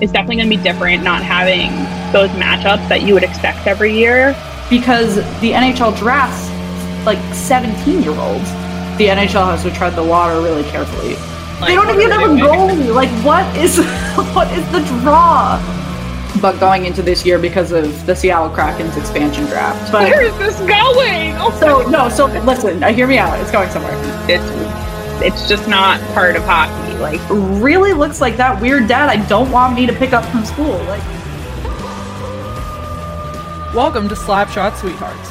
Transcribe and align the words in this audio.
It's 0.00 0.12
definitely 0.12 0.36
going 0.36 0.50
to 0.50 0.56
be 0.56 0.62
different 0.62 1.02
not 1.02 1.22
having 1.22 1.70
those 2.12 2.30
matchups 2.36 2.88
that 2.88 3.02
you 3.02 3.14
would 3.14 3.24
expect 3.24 3.66
every 3.66 3.96
year. 3.96 4.36
Because 4.68 5.16
the 5.40 5.52
NHL 5.52 5.96
drafts 5.96 6.50
like 7.06 7.18
17 7.32 8.02
year 8.02 8.12
olds. 8.12 8.50
The 8.98 9.06
NHL 9.06 9.46
has 9.46 9.62
to 9.62 9.70
tread 9.70 9.94
the 9.94 10.04
water 10.04 10.40
really 10.40 10.64
carefully. 10.64 11.14
Like, 11.60 11.68
they 11.68 11.74
don't 11.74 11.88
even 11.94 12.10
have 12.10 12.30
a 12.30 12.34
goalie. 12.34 12.92
Like, 12.92 13.08
what 13.24 13.46
is 13.56 13.78
what 14.34 14.50
is 14.52 14.64
the 14.72 14.80
draw? 15.00 15.62
But 16.42 16.60
going 16.60 16.84
into 16.84 17.00
this 17.00 17.24
year 17.24 17.38
because 17.38 17.72
of 17.72 18.04
the 18.04 18.14
Seattle 18.14 18.50
Kraken's 18.50 18.96
expansion 18.96 19.46
draft. 19.46 19.90
But, 19.90 20.10
Where 20.10 20.22
is 20.22 20.36
this 20.36 20.58
going? 20.58 21.32
Oh 21.38 21.56
so 21.58 21.88
no, 21.88 22.10
so 22.10 22.26
listen, 22.44 22.82
uh, 22.82 22.92
hear 22.92 23.06
me 23.06 23.16
out. 23.16 23.38
It's 23.40 23.50
going 23.50 23.70
somewhere. 23.70 23.94
It's 24.28 24.44
it's 25.22 25.48
just 25.48 25.66
not 25.66 25.98
part 26.12 26.36
of 26.36 26.44
hockey. 26.44 26.94
Like, 26.98 27.20
really 27.30 27.94
looks 27.94 28.20
like 28.20 28.36
that 28.36 28.60
weird 28.60 28.86
dad 28.86 29.08
I 29.08 29.26
don't 29.28 29.50
want 29.50 29.74
me 29.74 29.86
to 29.86 29.92
pick 29.92 30.12
up 30.12 30.24
from 30.26 30.44
school. 30.44 30.76
Like, 30.84 31.02
welcome 33.74 34.08
to 34.08 34.14
Slapshot 34.14 34.76
Sweethearts. 34.76 35.30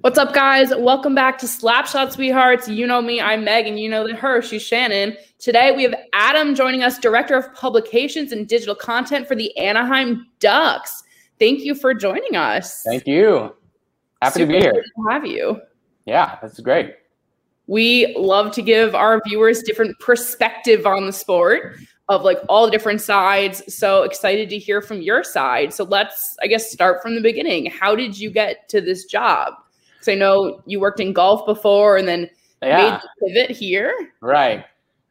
What's 0.00 0.18
up, 0.18 0.34
guys? 0.34 0.72
Welcome 0.76 1.14
back 1.14 1.38
to 1.38 1.46
Slapshot 1.46 2.12
Sweethearts. 2.12 2.68
You 2.68 2.86
know 2.86 3.00
me, 3.00 3.20
I'm 3.20 3.44
Meg, 3.44 3.66
and 3.66 3.78
you 3.78 3.88
know 3.88 4.06
that 4.06 4.16
her, 4.16 4.42
she's 4.42 4.62
Shannon. 4.62 5.16
Today 5.38 5.72
we 5.76 5.84
have 5.84 5.94
Adam 6.14 6.54
joining 6.54 6.82
us, 6.82 6.98
Director 6.98 7.36
of 7.36 7.54
Publications 7.54 8.32
and 8.32 8.48
Digital 8.48 8.74
Content 8.74 9.28
for 9.28 9.36
the 9.36 9.56
Anaheim 9.56 10.26
Ducks. 10.40 11.04
Thank 11.38 11.60
you 11.60 11.74
for 11.74 11.94
joining 11.94 12.34
us. 12.34 12.82
Thank 12.82 13.06
you. 13.06 13.54
Happy 14.20 14.40
Super 14.40 14.52
to 14.52 14.58
be 14.58 14.64
here. 14.64 14.72
To 14.72 15.10
have 15.10 15.26
you. 15.26 15.60
Yeah, 16.10 16.38
that's 16.42 16.58
great. 16.58 16.96
We 17.68 18.16
love 18.18 18.50
to 18.54 18.62
give 18.62 18.96
our 18.96 19.22
viewers 19.28 19.62
different 19.62 19.96
perspective 20.00 20.86
on 20.86 21.06
the 21.06 21.12
sport 21.12 21.76
of 22.08 22.24
like 22.24 22.38
all 22.48 22.64
the 22.64 22.70
different 22.72 23.00
sides. 23.00 23.62
So 23.72 24.02
excited 24.02 24.50
to 24.50 24.58
hear 24.58 24.82
from 24.82 25.02
your 25.02 25.22
side. 25.22 25.72
So 25.72 25.84
let's, 25.84 26.36
I 26.42 26.48
guess, 26.48 26.72
start 26.72 27.00
from 27.00 27.14
the 27.14 27.20
beginning. 27.20 27.66
How 27.66 27.94
did 27.94 28.18
you 28.18 28.28
get 28.28 28.68
to 28.70 28.80
this 28.80 29.04
job? 29.04 29.54
Because 29.92 30.08
I 30.08 30.16
know 30.16 30.60
you 30.66 30.80
worked 30.80 30.98
in 30.98 31.12
golf 31.12 31.46
before 31.46 31.96
and 31.96 32.08
then 32.08 32.28
yeah. 32.60 32.76
made 32.76 33.00
the 33.00 33.28
pivot 33.28 33.56
here. 33.56 33.94
Right. 34.20 34.64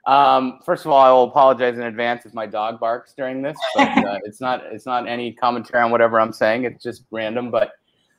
Um, 0.06 0.60
first 0.66 0.84
of 0.84 0.92
all, 0.92 1.02
I 1.02 1.12
will 1.12 1.30
apologize 1.30 1.78
in 1.78 1.84
advance 1.84 2.26
if 2.26 2.34
my 2.34 2.46
dog 2.46 2.78
barks 2.78 3.14
during 3.14 3.42
this. 3.42 3.58
But, 3.74 4.06
uh, 4.06 4.20
it's 4.26 4.42
not 4.42 4.64
it's 4.66 4.86
not 4.86 5.08
any 5.08 5.32
commentary 5.32 5.82
on 5.82 5.92
whatever 5.92 6.20
I'm 6.20 6.34
saying. 6.34 6.66
It's 6.66 6.84
just 6.84 7.06
random. 7.10 7.52
But 7.52 7.72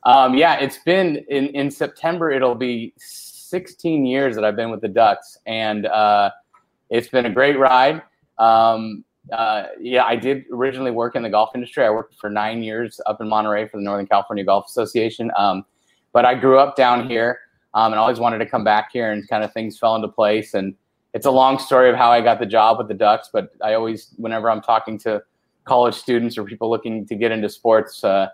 um, 0.03 0.35
yeah, 0.35 0.55
it's 0.55 0.77
been 0.79 1.17
in 1.29 1.47
in 1.47 1.69
September. 1.69 2.31
It'll 2.31 2.55
be 2.55 2.93
16 2.97 4.05
years 4.05 4.35
that 4.35 4.43
I've 4.43 4.55
been 4.55 4.71
with 4.71 4.81
the 4.81 4.87
Ducks, 4.87 5.37
and 5.45 5.85
uh, 5.85 6.31
it's 6.89 7.07
been 7.07 7.25
a 7.25 7.29
great 7.29 7.59
ride. 7.59 8.01
Um, 8.37 9.03
uh, 9.31 9.65
yeah, 9.79 10.03
I 10.03 10.15
did 10.15 10.45
originally 10.51 10.91
work 10.91 11.15
in 11.15 11.21
the 11.21 11.29
golf 11.29 11.51
industry. 11.53 11.85
I 11.85 11.89
worked 11.89 12.15
for 12.15 12.29
nine 12.29 12.63
years 12.63 12.99
up 13.05 13.21
in 13.21 13.29
Monterey 13.29 13.67
for 13.67 13.77
the 13.77 13.83
Northern 13.83 14.07
California 14.07 14.43
Golf 14.43 14.65
Association. 14.67 15.31
Um, 15.37 15.63
but 16.13 16.25
I 16.25 16.33
grew 16.33 16.57
up 16.57 16.75
down 16.75 17.07
here 17.07 17.39
um, 17.73 17.93
and 17.93 17.99
always 17.99 18.19
wanted 18.19 18.39
to 18.39 18.45
come 18.45 18.63
back 18.63 18.89
here, 18.91 19.11
and 19.11 19.27
kind 19.29 19.43
of 19.43 19.53
things 19.53 19.77
fell 19.77 19.95
into 19.95 20.07
place. 20.07 20.53
And 20.53 20.75
it's 21.13 21.25
a 21.25 21.31
long 21.31 21.59
story 21.59 21.89
of 21.89 21.95
how 21.95 22.11
I 22.11 22.21
got 22.21 22.39
the 22.39 22.45
job 22.45 22.77
with 22.77 22.87
the 22.87 22.93
Ducks. 22.93 23.29
But 23.31 23.51
I 23.63 23.75
always, 23.75 24.13
whenever 24.17 24.49
I'm 24.49 24.61
talking 24.61 24.97
to 24.99 25.21
college 25.65 25.95
students 25.95 26.37
or 26.37 26.43
people 26.43 26.69
looking 26.69 27.05
to 27.05 27.15
get 27.15 27.31
into 27.31 27.49
sports, 27.49 28.03
uh, 28.03 28.29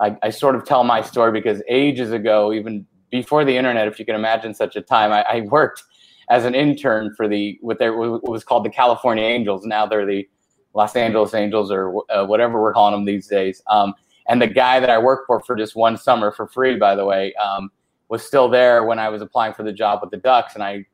I, 0.00 0.16
I, 0.22 0.30
sort 0.30 0.54
of 0.54 0.64
tell 0.64 0.82
my 0.82 1.02
story 1.02 1.30
because 1.30 1.62
ages 1.68 2.10
ago, 2.10 2.52
even 2.52 2.86
before 3.10 3.44
the 3.44 3.56
internet, 3.56 3.86
if 3.86 3.98
you 3.98 4.06
can 4.06 4.14
imagine 4.14 4.54
such 4.54 4.76
a 4.76 4.80
time, 4.80 5.12
I, 5.12 5.22
I 5.22 5.40
worked 5.42 5.82
as 6.30 6.44
an 6.44 6.54
intern 6.54 7.14
for 7.16 7.28
the 7.28 7.58
what, 7.60 7.78
they, 7.78 7.90
what 7.90 8.26
was 8.28 8.44
called 8.44 8.64
the 8.64 8.70
California 8.70 9.24
Angels. 9.24 9.66
Now 9.66 9.84
they're 9.86 10.06
the 10.06 10.28
Los 10.74 10.96
Angeles 10.96 11.34
Angels 11.34 11.70
or 11.70 12.02
uh, 12.10 12.24
whatever 12.24 12.60
we're 12.60 12.72
calling 12.72 12.94
them 12.94 13.04
these 13.04 13.26
days. 13.26 13.62
Um, 13.68 13.94
and 14.28 14.40
the 14.40 14.46
guy 14.46 14.78
that 14.78 14.90
I 14.90 14.98
worked 14.98 15.26
for 15.26 15.40
for 15.40 15.56
just 15.56 15.74
one 15.74 15.96
summer 15.96 16.30
for 16.30 16.46
free, 16.46 16.76
by 16.76 16.94
the 16.94 17.04
way, 17.04 17.34
um, 17.34 17.70
was 18.08 18.24
still 18.24 18.48
there 18.48 18.84
when 18.84 18.98
I 18.98 19.08
was 19.08 19.22
applying 19.22 19.54
for 19.54 19.64
the 19.64 19.72
job 19.72 20.00
with 20.02 20.10
the 20.10 20.16
Ducks, 20.16 20.54
and 20.54 20.62
I 20.62 20.86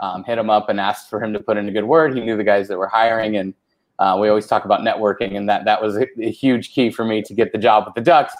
um, 0.00 0.24
hit 0.24 0.38
him 0.38 0.48
up 0.48 0.68
and 0.68 0.80
asked 0.80 1.10
for 1.10 1.22
him 1.22 1.32
to 1.34 1.40
put 1.40 1.56
in 1.56 1.68
a 1.68 1.72
good 1.72 1.84
word. 1.84 2.14
He 2.14 2.20
knew 2.20 2.36
the 2.36 2.44
guys 2.44 2.68
that 2.68 2.78
were 2.78 2.88
hiring, 2.88 3.36
and 3.36 3.54
uh, 4.00 4.16
we 4.18 4.28
always 4.28 4.46
talk 4.46 4.64
about 4.64 4.80
networking, 4.80 5.36
and 5.36 5.48
that 5.48 5.64
that 5.66 5.80
was 5.80 5.96
a, 5.96 6.06
a 6.20 6.30
huge 6.30 6.72
key 6.72 6.90
for 6.90 7.04
me 7.04 7.22
to 7.22 7.34
get 7.34 7.52
the 7.52 7.58
job 7.58 7.84
with 7.84 7.94
the 7.94 8.00
Ducks. 8.00 8.34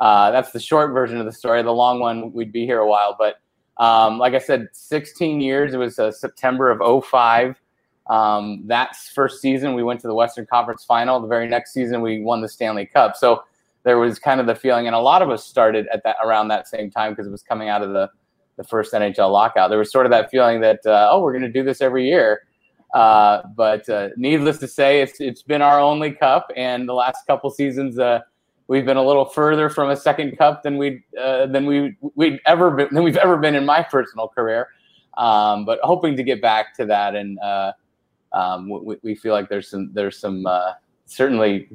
Uh, 0.00 0.30
that's 0.30 0.52
the 0.52 0.60
short 0.60 0.92
version 0.92 1.18
of 1.18 1.26
the 1.26 1.32
story. 1.32 1.62
The 1.62 1.72
long 1.72 1.98
one, 1.98 2.32
we'd 2.32 2.52
be 2.52 2.64
here 2.64 2.78
a 2.78 2.86
while. 2.86 3.16
But 3.18 3.40
um, 3.82 4.18
like 4.18 4.34
I 4.34 4.38
said, 4.38 4.68
16 4.72 5.40
years. 5.40 5.74
It 5.74 5.78
was 5.78 5.98
uh, 5.98 6.12
September 6.12 6.70
of 6.70 7.04
05. 7.04 7.56
Um, 8.08 8.62
that 8.66 8.96
first 9.14 9.40
season, 9.40 9.74
we 9.74 9.82
went 9.82 10.00
to 10.00 10.06
the 10.06 10.14
Western 10.14 10.46
Conference 10.46 10.84
Final. 10.84 11.20
The 11.20 11.26
very 11.26 11.48
next 11.48 11.72
season, 11.72 12.00
we 12.00 12.22
won 12.22 12.40
the 12.40 12.48
Stanley 12.48 12.86
Cup. 12.86 13.16
So 13.16 13.42
there 13.84 13.98
was 13.98 14.18
kind 14.18 14.40
of 14.40 14.46
the 14.46 14.54
feeling, 14.54 14.86
and 14.86 14.94
a 14.94 15.00
lot 15.00 15.22
of 15.22 15.30
us 15.30 15.44
started 15.44 15.86
at 15.92 16.02
that 16.04 16.16
around 16.22 16.48
that 16.48 16.68
same 16.68 16.90
time 16.90 17.12
because 17.12 17.26
it 17.26 17.30
was 17.30 17.42
coming 17.42 17.68
out 17.68 17.82
of 17.82 17.92
the 17.92 18.10
the 18.56 18.64
first 18.64 18.92
NHL 18.92 19.30
lockout. 19.30 19.70
There 19.70 19.78
was 19.78 19.92
sort 19.92 20.04
of 20.04 20.10
that 20.10 20.30
feeling 20.30 20.60
that 20.62 20.80
uh, 20.84 21.08
oh, 21.10 21.22
we're 21.22 21.32
going 21.32 21.44
to 21.44 21.52
do 21.52 21.62
this 21.62 21.80
every 21.80 22.08
year. 22.08 22.42
Uh, 22.94 23.42
but 23.54 23.88
uh, 23.88 24.08
needless 24.16 24.58
to 24.58 24.68
say, 24.68 25.00
it's 25.02 25.20
it's 25.20 25.42
been 25.42 25.60
our 25.60 25.78
only 25.78 26.12
cup, 26.12 26.50
and 26.56 26.88
the 26.88 26.94
last 26.94 27.26
couple 27.26 27.50
seasons 27.50 27.98
uh, 27.98 28.20
we've 28.66 28.86
been 28.86 28.96
a 28.96 29.04
little 29.04 29.26
further 29.26 29.68
from 29.68 29.90
a 29.90 29.96
second 29.96 30.38
cup 30.38 30.62
than 30.62 30.78
we 30.78 31.02
uh, 31.20 31.46
than 31.46 31.66
we 31.66 31.96
we'd 32.14 32.40
ever 32.46 32.70
been 32.70 32.88
than 32.92 33.04
we've 33.04 33.18
ever 33.18 33.36
been 33.36 33.54
in 33.54 33.66
my 33.66 33.82
personal 33.82 34.28
career. 34.28 34.68
Um, 35.18 35.64
but 35.64 35.80
hoping 35.82 36.16
to 36.16 36.22
get 36.22 36.40
back 36.40 36.74
to 36.76 36.86
that, 36.86 37.14
and 37.14 37.38
uh, 37.40 37.72
um, 38.32 38.70
we, 38.70 38.96
we, 39.02 39.14
feel 39.14 39.32
like 39.32 39.48
there's 39.48 39.68
some 39.68 39.90
there's 39.92 40.18
some 40.18 40.46
uh, 40.46 40.72
certainly 41.06 41.68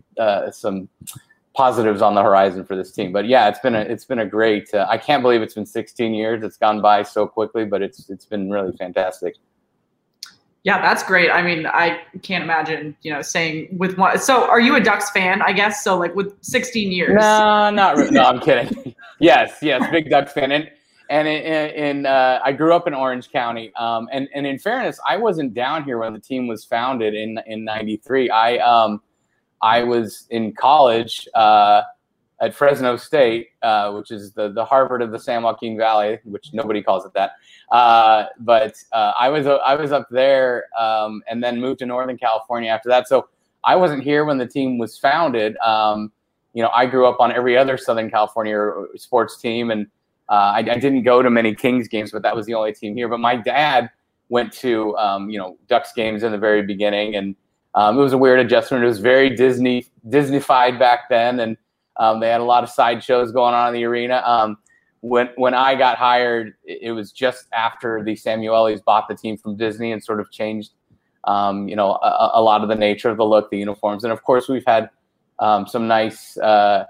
some 0.51 0.89
positives 1.53 2.01
on 2.01 2.15
the 2.15 2.23
horizon 2.23 2.65
for 2.65 2.75
this 2.75 2.91
team. 2.91 3.11
But 3.11 3.27
yeah, 3.27 3.49
it's 3.49 3.59
been 3.59 3.75
a 3.75 3.81
it's 3.81 4.05
been 4.05 4.19
a 4.19 4.25
great. 4.25 4.73
I 4.73 4.97
can't 4.97 5.21
believe 5.21 5.43
it's 5.43 5.53
been 5.53 5.67
16 5.67 6.11
years. 6.15 6.41
It's 6.41 6.57
gone 6.57 6.81
by 6.81 7.03
so 7.03 7.27
quickly, 7.27 7.65
but 7.65 7.83
it's 7.83 8.09
it's 8.09 8.25
been 8.25 8.49
really 8.49 8.75
fantastic. 8.77 9.35
Yeah, 10.63 10.81
that's 10.81 11.03
great. 11.03 11.29
I 11.29 11.41
mean, 11.41 11.67
I 11.67 12.01
can't 12.21 12.43
imagine, 12.43 12.95
you 13.01 13.11
know, 13.11 13.21
saying 13.21 13.77
with 13.77 13.97
one. 13.97 14.17
So, 14.19 14.47
are 14.49 14.61
you 14.61 14.75
a 14.77 14.79
Ducks 14.79 15.11
fan? 15.11 15.41
I 15.41 15.51
guess 15.51 15.83
so. 15.83 15.97
Like 15.97 16.15
with 16.15 16.33
16 16.41 16.89
years. 16.89 17.15
No, 17.15 17.69
not 17.69 17.97
really. 17.97 18.11
No, 18.11 18.23
I'm 18.23 18.39
kidding. 18.39 18.95
yes, 19.19 19.57
yes, 19.61 19.85
big 19.91 20.09
Ducks 20.09 20.31
fan. 20.31 20.53
And 20.53 20.71
and 21.09 21.27
in, 21.27 21.69
in 21.71 22.05
uh, 22.05 22.39
I 22.43 22.53
grew 22.53 22.73
up 22.73 22.87
in 22.87 22.93
Orange 22.93 23.29
County. 23.29 23.73
Um, 23.75 24.07
and 24.13 24.29
and 24.33 24.47
in 24.47 24.57
fairness, 24.57 24.99
I 25.07 25.17
wasn't 25.17 25.53
down 25.53 25.83
here 25.83 25.97
when 25.97 26.13
the 26.13 26.19
team 26.19 26.47
was 26.47 26.63
founded 26.63 27.13
in 27.13 27.39
in 27.45 27.65
'93. 27.65 28.29
I 28.29 28.57
um, 28.57 29.01
I 29.61 29.83
was 29.83 30.27
in 30.29 30.53
college. 30.53 31.27
Uh, 31.35 31.81
at 32.43 32.53
Fresno 32.53 32.97
State, 32.97 33.51
uh, 33.61 33.93
which 33.93 34.11
is 34.11 34.33
the, 34.33 34.51
the 34.51 34.65
Harvard 34.65 35.01
of 35.01 35.11
the 35.11 35.19
San 35.19 35.43
Joaquin 35.43 35.77
Valley, 35.77 36.19
which 36.25 36.49
nobody 36.51 36.83
calls 36.83 37.05
it 37.05 37.13
that. 37.13 37.31
Uh, 37.71 38.25
but 38.39 38.75
uh, 38.91 39.13
I 39.17 39.29
was 39.29 39.47
I 39.47 39.75
was 39.75 39.93
up 39.93 40.07
there 40.11 40.65
um, 40.77 41.23
and 41.27 41.41
then 41.41 41.61
moved 41.61 41.79
to 41.79 41.85
Northern 41.85 42.17
California 42.17 42.69
after 42.69 42.89
that. 42.89 43.07
So 43.07 43.29
I 43.63 43.77
wasn't 43.77 44.03
here 44.03 44.25
when 44.25 44.37
the 44.37 44.45
team 44.45 44.77
was 44.77 44.97
founded. 44.97 45.55
Um, 45.57 46.11
you 46.53 46.61
know, 46.61 46.69
I 46.69 46.85
grew 46.85 47.07
up 47.07 47.21
on 47.21 47.31
every 47.31 47.57
other 47.57 47.77
Southern 47.77 48.11
California 48.11 48.57
sports 48.95 49.39
team, 49.39 49.71
and 49.71 49.87
uh, 50.27 50.51
I, 50.55 50.57
I, 50.57 50.63
didn't 50.63 51.03
go 51.03 51.21
to 51.21 51.29
many 51.29 51.55
Kings 51.55 51.87
games, 51.87 52.11
but 52.11 52.21
that 52.23 52.35
was 52.35 52.45
the 52.45 52.53
only 52.53 52.73
team 52.73 52.95
here. 52.95 53.07
But 53.07 53.19
my 53.19 53.37
dad 53.37 53.89
went 54.27 54.51
to 54.53 54.95
um, 54.97 55.29
you 55.29 55.39
know 55.39 55.57
Ducks 55.69 55.93
games 55.93 56.23
in 56.23 56.33
the 56.33 56.37
very 56.37 56.61
beginning, 56.61 57.15
and 57.15 57.35
um, 57.73 57.97
it 57.97 58.01
was 58.01 58.11
a 58.11 58.17
weird 58.17 58.39
adjustment. 58.39 58.83
It 58.83 58.87
was 58.87 58.99
very 58.99 59.29
Disney 59.33 59.85
Disneyfied 60.09 60.77
back 60.77 61.07
then, 61.09 61.39
and 61.39 61.57
um, 61.97 62.19
they 62.19 62.29
had 62.29 62.41
a 62.41 62.45
lot 62.45 62.63
of 62.63 62.69
sideshows 62.69 63.31
going 63.31 63.53
on 63.53 63.67
in 63.69 63.73
the 63.73 63.83
arena. 63.85 64.23
Um, 64.25 64.57
when 65.01 65.29
when 65.35 65.53
I 65.53 65.75
got 65.75 65.97
hired, 65.97 66.53
it 66.63 66.91
was 66.93 67.11
just 67.11 67.47
after 67.53 68.03
the 68.03 68.15
Samuelis 68.15 68.83
bought 68.83 69.07
the 69.07 69.15
team 69.15 69.37
from 69.37 69.57
Disney 69.57 69.91
and 69.91 70.01
sort 70.01 70.19
of 70.19 70.31
changed, 70.31 70.71
um, 71.25 71.67
you 71.67 71.75
know, 71.75 71.91
a, 72.01 72.31
a, 72.35 72.41
lot 72.41 72.63
of 72.63 72.69
the 72.69 72.75
nature 72.75 73.09
of 73.09 73.17
the 73.17 73.25
look, 73.25 73.51
the 73.51 73.57
uniforms, 73.57 74.05
and 74.05 74.13
of 74.13 74.23
course 74.23 74.47
we've 74.47 74.63
had 74.65 74.89
um, 75.39 75.67
some 75.67 75.87
nice 75.87 76.37
uh, 76.37 76.85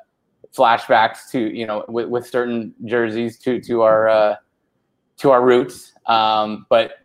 flashbacks 0.56 1.32
to 1.32 1.40
you 1.40 1.66
know 1.66 1.84
with, 1.88 2.08
with, 2.08 2.28
certain 2.28 2.74
jerseys 2.86 3.40
to 3.40 3.60
to 3.62 3.82
our 3.82 4.08
uh, 4.08 4.36
to 5.18 5.32
our 5.32 5.44
roots. 5.44 5.94
Um, 6.06 6.68
but 6.70 7.00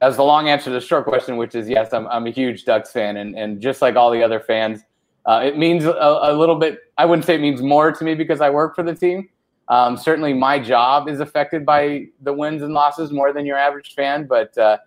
as 0.00 0.16
the 0.16 0.24
long 0.24 0.48
answer 0.48 0.64
to 0.64 0.70
the 0.70 0.80
short 0.80 1.04
question, 1.04 1.36
which 1.36 1.54
is 1.54 1.68
yes, 1.68 1.92
I'm, 1.92 2.08
I'm 2.08 2.26
a 2.26 2.30
huge 2.30 2.64
Ducks 2.64 2.90
fan, 2.90 3.16
and, 3.16 3.38
and 3.38 3.60
just 3.60 3.80
like 3.80 3.94
all 3.94 4.10
the 4.10 4.22
other 4.22 4.40
fans, 4.40 4.82
uh, 5.26 5.40
it 5.44 5.56
means 5.56 5.84
a, 5.84 5.90
a, 5.90 6.32
little 6.32 6.56
bit. 6.56 6.80
I 6.98 7.04
wouldn't 7.04 7.24
say 7.24 7.36
it 7.36 7.40
means 7.40 7.62
more 7.62 7.92
to 7.92 8.04
me 8.04 8.14
because 8.14 8.40
I 8.40 8.50
work 8.50 8.74
for 8.74 8.82
the 8.82 8.94
team. 8.94 9.28
Um, 9.68 9.96
certainly, 9.96 10.32
my 10.34 10.58
job 10.58 11.08
is 11.08 11.20
affected 11.20 11.64
by 11.64 12.06
the 12.22 12.32
wins 12.32 12.62
and 12.62 12.74
losses 12.74 13.12
more 13.12 13.32
than 13.32 13.46
your 13.46 13.56
average 13.56 13.94
fan, 13.94 14.26
but 14.26 14.56
uh, 14.58 14.78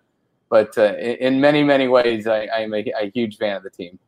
but 0.48 0.76
uh, 0.76 0.94
in 0.96 1.40
many 1.40 1.64
many 1.64 1.88
ways, 1.88 2.26
I, 2.26 2.46
I'm 2.48 2.74
a, 2.74 2.84
a 3.00 3.10
huge 3.14 3.38
fan 3.38 3.56
of 3.56 3.62
the 3.62 3.70
team. 3.70 3.98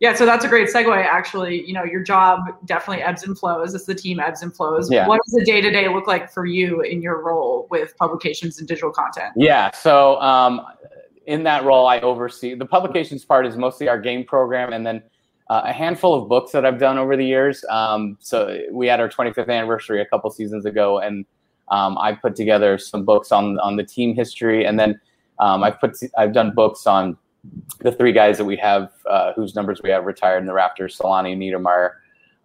Yeah, 0.00 0.14
so 0.14 0.24
that's 0.24 0.46
a 0.46 0.48
great 0.48 0.68
segue. 0.68 0.96
Actually, 1.04 1.62
you 1.66 1.74
know, 1.74 1.84
your 1.84 2.02
job 2.02 2.40
definitely 2.64 3.02
ebbs 3.02 3.22
and 3.22 3.38
flows 3.38 3.74
as 3.74 3.84
the 3.84 3.94
team 3.94 4.18
ebbs 4.18 4.42
and 4.42 4.54
flows. 4.54 4.90
Yeah. 4.90 5.06
What 5.06 5.20
does 5.26 5.34
the 5.34 5.44
day 5.44 5.60
to 5.60 5.70
day 5.70 5.88
look 5.88 6.06
like 6.06 6.32
for 6.32 6.46
you 6.46 6.80
in 6.80 7.02
your 7.02 7.22
role 7.22 7.68
with 7.70 7.96
publications 7.98 8.58
and 8.58 8.66
digital 8.66 8.90
content? 8.90 9.34
Yeah, 9.36 9.70
so 9.72 10.18
um, 10.22 10.66
in 11.26 11.42
that 11.44 11.64
role, 11.64 11.86
I 11.86 12.00
oversee 12.00 12.54
the 12.54 12.64
publications 12.64 13.26
part 13.26 13.46
is 13.46 13.58
mostly 13.58 13.88
our 13.88 14.00
game 14.00 14.24
program, 14.24 14.72
and 14.72 14.86
then 14.86 15.02
uh, 15.50 15.62
a 15.64 15.72
handful 15.72 16.14
of 16.14 16.28
books 16.28 16.52
that 16.52 16.64
I've 16.64 16.78
done 16.78 16.96
over 16.96 17.16
the 17.16 17.26
years. 17.26 17.64
Um, 17.68 18.16
so 18.20 18.60
we 18.70 18.86
had 18.86 19.00
our 19.00 19.08
25th 19.08 19.48
anniversary 19.48 20.00
a 20.00 20.06
couple 20.06 20.30
seasons 20.30 20.64
ago, 20.64 21.00
and 21.00 21.26
um, 21.72 21.98
I 21.98 22.12
put 22.12 22.36
together 22.36 22.78
some 22.78 23.04
books 23.04 23.32
on 23.32 23.58
on 23.58 23.74
the 23.76 23.84
team 23.84 24.14
history, 24.14 24.64
and 24.64 24.78
then 24.78 24.98
um, 25.40 25.64
I've 25.64 25.80
put 25.80 25.96
I've 26.16 26.32
done 26.32 26.54
books 26.54 26.86
on 26.86 27.18
the 27.80 27.90
three 27.90 28.12
guys 28.12 28.38
that 28.38 28.44
we 28.44 28.56
have, 28.58 28.92
uh, 29.08 29.32
whose 29.32 29.56
numbers 29.56 29.80
we 29.82 29.90
have 29.90 30.04
retired 30.04 30.38
in 30.38 30.46
the 30.46 30.52
Raptors, 30.52 30.96
Selanne, 30.96 31.36
Niedermayer, 31.36 31.94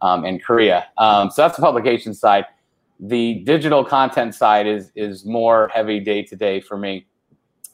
um, 0.02 0.26
and 0.26 0.44
Kariya. 0.44 0.86
Um, 0.98 1.30
so 1.30 1.44
that's 1.44 1.58
the 1.58 1.62
publication 1.62 2.14
side. 2.14 2.46
The 3.00 3.36
digital 3.44 3.86
content 3.86 4.34
side 4.34 4.66
is 4.66 4.92
is 4.96 5.26
more 5.26 5.70
heavy 5.72 6.00
day 6.00 6.24
to 6.24 6.36
day 6.36 6.60
for 6.60 6.76
me, 6.76 7.06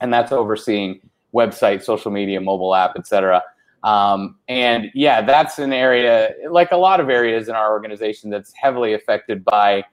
and 0.01 0.13
that's 0.13 0.33
overseeing 0.33 0.99
website, 1.33 1.83
social 1.83 2.11
media, 2.11 2.41
mobile 2.41 2.75
app, 2.75 2.97
etc. 2.97 3.41
Um, 3.83 4.35
and 4.47 4.91
yeah, 4.93 5.21
that's 5.21 5.57
an 5.57 5.73
area 5.73 6.33
like 6.49 6.71
a 6.71 6.77
lot 6.77 6.99
of 6.99 7.09
areas 7.09 7.49
in 7.49 7.55
our 7.55 7.71
organization 7.71 8.29
that's 8.29 8.53
heavily 8.53 8.93
affected 8.93 9.43
by 9.43 9.83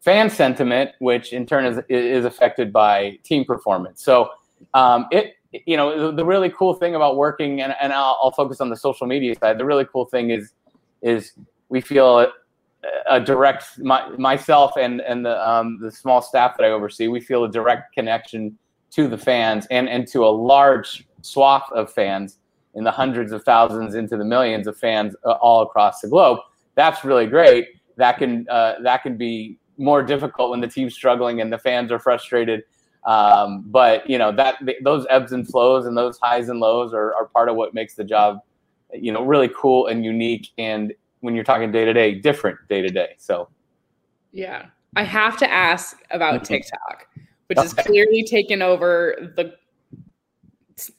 fan 0.00 0.30
sentiment, 0.30 0.92
which 1.00 1.32
in 1.32 1.44
turn 1.46 1.66
is 1.66 1.80
is 1.88 2.24
affected 2.24 2.72
by 2.72 3.18
team 3.24 3.44
performance. 3.44 4.02
So 4.02 4.30
um, 4.74 5.06
it 5.10 5.34
you 5.64 5.76
know, 5.76 6.10
the, 6.10 6.24
really 6.24 6.50
cool 6.50 6.74
thing 6.74 6.94
about 6.94 7.16
working, 7.16 7.60
and, 7.62 7.74
and 7.80 7.92
I'll, 7.92 8.18
I'll, 8.22 8.32
focus 8.32 8.60
on 8.60 8.68
the 8.68 8.76
social 8.76 9.06
media 9.06 9.34
side. 9.38 9.58
The 9.58 9.64
really 9.64 9.86
cool 9.86 10.04
thing 10.04 10.30
is, 10.30 10.52
is 11.02 11.32
we 11.68 11.80
feel 11.80 12.20
a, 12.20 12.32
a 13.08 13.20
direct 13.20 13.78
my, 13.78 14.08
myself 14.10 14.72
and 14.76 15.00
and 15.00 15.24
the 15.24 15.48
um, 15.48 15.78
the 15.80 15.90
small 15.90 16.20
staff 16.20 16.56
that 16.56 16.64
I 16.64 16.70
oversee. 16.70 17.08
We 17.08 17.20
feel 17.20 17.44
a 17.44 17.50
direct 17.50 17.94
connection 17.94 18.58
to 18.92 19.08
the 19.08 19.18
fans 19.18 19.66
and 19.70 19.88
and 19.88 20.06
to 20.08 20.24
a 20.24 20.28
large 20.28 21.06
swath 21.22 21.70
of 21.72 21.92
fans 21.92 22.38
in 22.76 22.84
the 22.84 22.90
hundreds 22.90 23.32
of 23.32 23.42
thousands 23.42 23.94
into 23.94 24.16
the 24.16 24.24
millions 24.24 24.66
of 24.66 24.78
fans 24.78 25.16
uh, 25.24 25.32
all 25.32 25.62
across 25.62 26.00
the 26.00 26.08
globe. 26.08 26.38
That's 26.76 27.04
really 27.04 27.26
great. 27.26 27.68
That 27.96 28.18
can 28.18 28.46
uh, 28.48 28.74
that 28.82 29.02
can 29.02 29.16
be 29.16 29.58
more 29.78 30.02
difficult 30.02 30.50
when 30.50 30.60
the 30.60 30.68
team's 30.68 30.94
struggling 30.94 31.40
and 31.40 31.52
the 31.52 31.58
fans 31.58 31.90
are 31.90 31.98
frustrated 31.98 32.62
um, 33.06 33.62
but 33.66 34.08
you 34.10 34.18
know 34.18 34.32
that 34.32 34.56
those 34.82 35.06
ebbs 35.08 35.32
and 35.32 35.48
flows 35.48 35.86
and 35.86 35.96
those 35.96 36.18
highs 36.18 36.48
and 36.48 36.58
lows 36.58 36.92
are, 36.92 37.14
are 37.14 37.26
part 37.26 37.48
of 37.48 37.54
what 37.54 37.72
makes 37.72 37.94
the 37.94 38.02
job, 38.02 38.40
you 38.92 39.12
know, 39.12 39.24
really 39.24 39.48
cool 39.56 39.86
and 39.86 40.04
unique. 40.04 40.48
And 40.58 40.92
when 41.20 41.36
you're 41.36 41.44
talking 41.44 41.70
day 41.70 41.84
to 41.84 41.92
day, 41.92 42.16
different 42.16 42.58
day 42.68 42.82
to 42.82 42.88
day. 42.88 43.14
So, 43.16 43.48
yeah, 44.32 44.66
I 44.96 45.04
have 45.04 45.38
to 45.38 45.50
ask 45.50 45.98
about. 46.10 46.44
TikTok, 46.44 47.06
which 47.46 47.58
has 47.58 47.72
clearly 47.72 48.24
taken 48.24 48.60
over 48.60 49.32
the, 49.36 49.54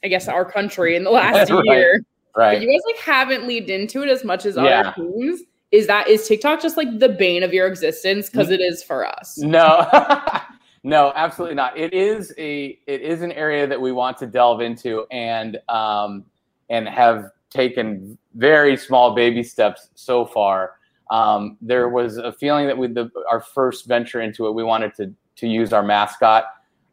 I 0.02 0.08
guess, 0.08 0.28
our 0.28 0.44
country 0.44 0.96
in 0.96 1.04
the 1.04 1.10
last 1.12 1.50
right. 1.50 1.64
year. 1.64 2.02
Right. 2.36 2.54
But 2.54 2.62
you 2.62 2.68
guys 2.70 2.80
like 2.86 2.98
haven't 2.98 3.46
leaned 3.46 3.70
into 3.70 4.02
it 4.02 4.08
as 4.08 4.24
much 4.24 4.46
as 4.46 4.56
yeah. 4.56 4.62
other 4.62 4.92
teams. 4.94 5.42
Is 5.70 5.86
that 5.86 6.08
is 6.08 6.26
TikTok 6.26 6.62
just 6.62 6.76
like 6.76 6.98
the 6.98 7.10
bane 7.10 7.42
of 7.42 7.52
your 7.52 7.66
existence 7.66 8.30
because 8.30 8.50
it 8.50 8.60
is 8.60 8.82
for 8.82 9.06
us? 9.06 9.36
No. 9.38 9.86
No, 10.84 11.12
absolutely 11.14 11.56
not. 11.56 11.76
It 11.76 11.92
is 11.92 12.32
a 12.38 12.78
it 12.86 13.02
is 13.02 13.22
an 13.22 13.32
area 13.32 13.66
that 13.66 13.80
we 13.80 13.92
want 13.92 14.16
to 14.18 14.26
delve 14.26 14.60
into 14.60 15.06
and 15.10 15.58
um, 15.68 16.24
and 16.70 16.88
have 16.88 17.30
taken 17.50 18.16
very 18.34 18.76
small 18.76 19.14
baby 19.14 19.42
steps 19.42 19.90
so 19.94 20.24
far. 20.24 20.76
Um, 21.10 21.56
there 21.60 21.88
was 21.88 22.18
a 22.18 22.32
feeling 22.32 22.66
that 22.66 22.78
with 22.78 22.94
the 22.94 23.10
our 23.30 23.40
first 23.40 23.86
venture 23.86 24.20
into 24.20 24.46
it, 24.46 24.52
we 24.52 24.62
wanted 24.62 24.94
to 24.94 25.12
to 25.36 25.48
use 25.48 25.72
our 25.72 25.82
mascot 25.82 26.44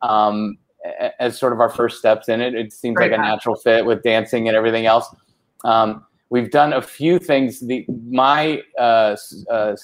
um, 0.01 0.57
as 1.19 1.37
sort 1.37 1.53
of 1.53 1.59
our 1.59 1.69
first 1.69 1.97
steps 1.99 2.29
in 2.29 2.41
it. 2.41 2.53
It 2.53 2.73
seems 2.73 2.97
like 2.97 3.11
a 3.11 3.17
natural 3.17 3.55
fit 3.55 3.85
with 3.85 4.03
dancing 4.03 4.47
and 4.47 4.55
everything 4.55 4.85
else. 4.85 5.13
Um, 5.63 6.05
we've 6.29 6.51
done 6.51 6.73
a 6.73 6.81
few 6.81 7.19
things. 7.19 7.59
The 7.59 7.85
my 8.09 8.61
uh, 8.79 9.15
uh, 9.49 9.75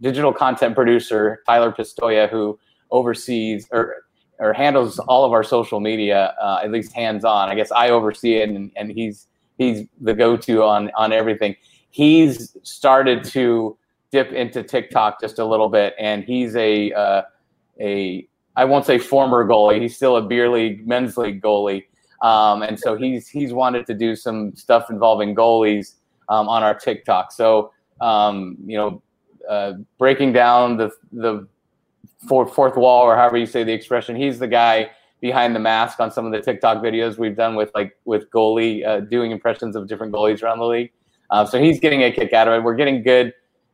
digital 0.00 0.32
content 0.32 0.74
producer 0.74 1.42
Tyler 1.46 1.72
Pistoia, 1.72 2.28
who 2.28 2.58
oversees 2.90 3.68
or 3.70 4.04
or 4.38 4.52
handles 4.52 4.98
all 4.98 5.24
of 5.24 5.32
our 5.32 5.44
social 5.44 5.80
media, 5.80 6.34
uh, 6.40 6.60
at 6.62 6.70
least 6.72 6.92
hands 6.92 7.24
on. 7.24 7.48
I 7.48 7.54
guess 7.54 7.70
I 7.70 7.90
oversee 7.90 8.36
it, 8.36 8.48
and, 8.48 8.70
and 8.76 8.90
he's 8.90 9.28
he's 9.58 9.86
the 10.00 10.14
go 10.14 10.36
to 10.36 10.62
on 10.62 10.90
on 10.96 11.12
everything. 11.12 11.56
He's 11.90 12.56
started 12.62 13.24
to 13.24 13.76
dip 14.10 14.32
into 14.32 14.62
TikTok 14.62 15.20
just 15.20 15.38
a 15.38 15.44
little 15.44 15.68
bit, 15.68 15.94
and 15.98 16.24
he's 16.24 16.56
a 16.56 16.92
uh, 16.92 17.22
a 17.80 18.28
I 18.56 18.64
won't 18.64 18.86
say 18.86 18.98
former 18.98 19.46
goalie. 19.46 19.80
He's 19.80 19.96
still 19.96 20.16
a 20.16 20.22
beer 20.22 20.48
league, 20.48 20.86
men's 20.86 21.16
league 21.16 21.42
goalie, 21.42 21.84
um, 22.22 22.62
and 22.62 22.78
so 22.78 22.96
he's 22.96 23.28
he's 23.28 23.52
wanted 23.52 23.86
to 23.86 23.94
do 23.94 24.14
some 24.14 24.54
stuff 24.54 24.90
involving 24.90 25.34
goalies 25.34 25.94
um, 26.28 26.48
on 26.48 26.62
our 26.62 26.74
TikTok. 26.74 27.32
So 27.32 27.72
um, 28.00 28.56
you 28.66 28.76
know, 28.76 29.02
uh, 29.48 29.74
breaking 29.98 30.32
down 30.32 30.76
the 30.76 30.90
the 31.12 31.46
fourth, 32.26 32.54
fourth 32.54 32.76
wall 32.76 33.02
or 33.02 33.16
however 33.16 33.36
you 33.36 33.46
say 33.46 33.64
the 33.64 33.72
expression. 33.72 34.16
He's 34.16 34.38
the 34.38 34.48
guy 34.48 34.90
behind 35.20 35.54
the 35.54 35.60
mask 35.60 36.00
on 36.00 36.10
some 36.10 36.26
of 36.26 36.32
the 36.32 36.40
TikTok 36.40 36.82
videos 36.82 37.18
we've 37.18 37.36
done 37.36 37.54
with 37.54 37.70
like 37.74 37.96
with 38.04 38.30
goalie 38.30 38.86
uh, 38.86 39.00
doing 39.00 39.30
impressions 39.30 39.76
of 39.76 39.88
different 39.88 40.12
goalies 40.12 40.42
around 40.42 40.58
the 40.58 40.66
league. 40.66 40.92
Uh, 41.30 41.44
so 41.44 41.60
he's 41.60 41.80
getting 41.80 42.02
a 42.02 42.12
kick 42.12 42.32
out 42.32 42.46
of 42.46 42.54
it. 42.54 42.62
We're 42.62 42.74
getting 42.74 43.02
good, 43.02 43.32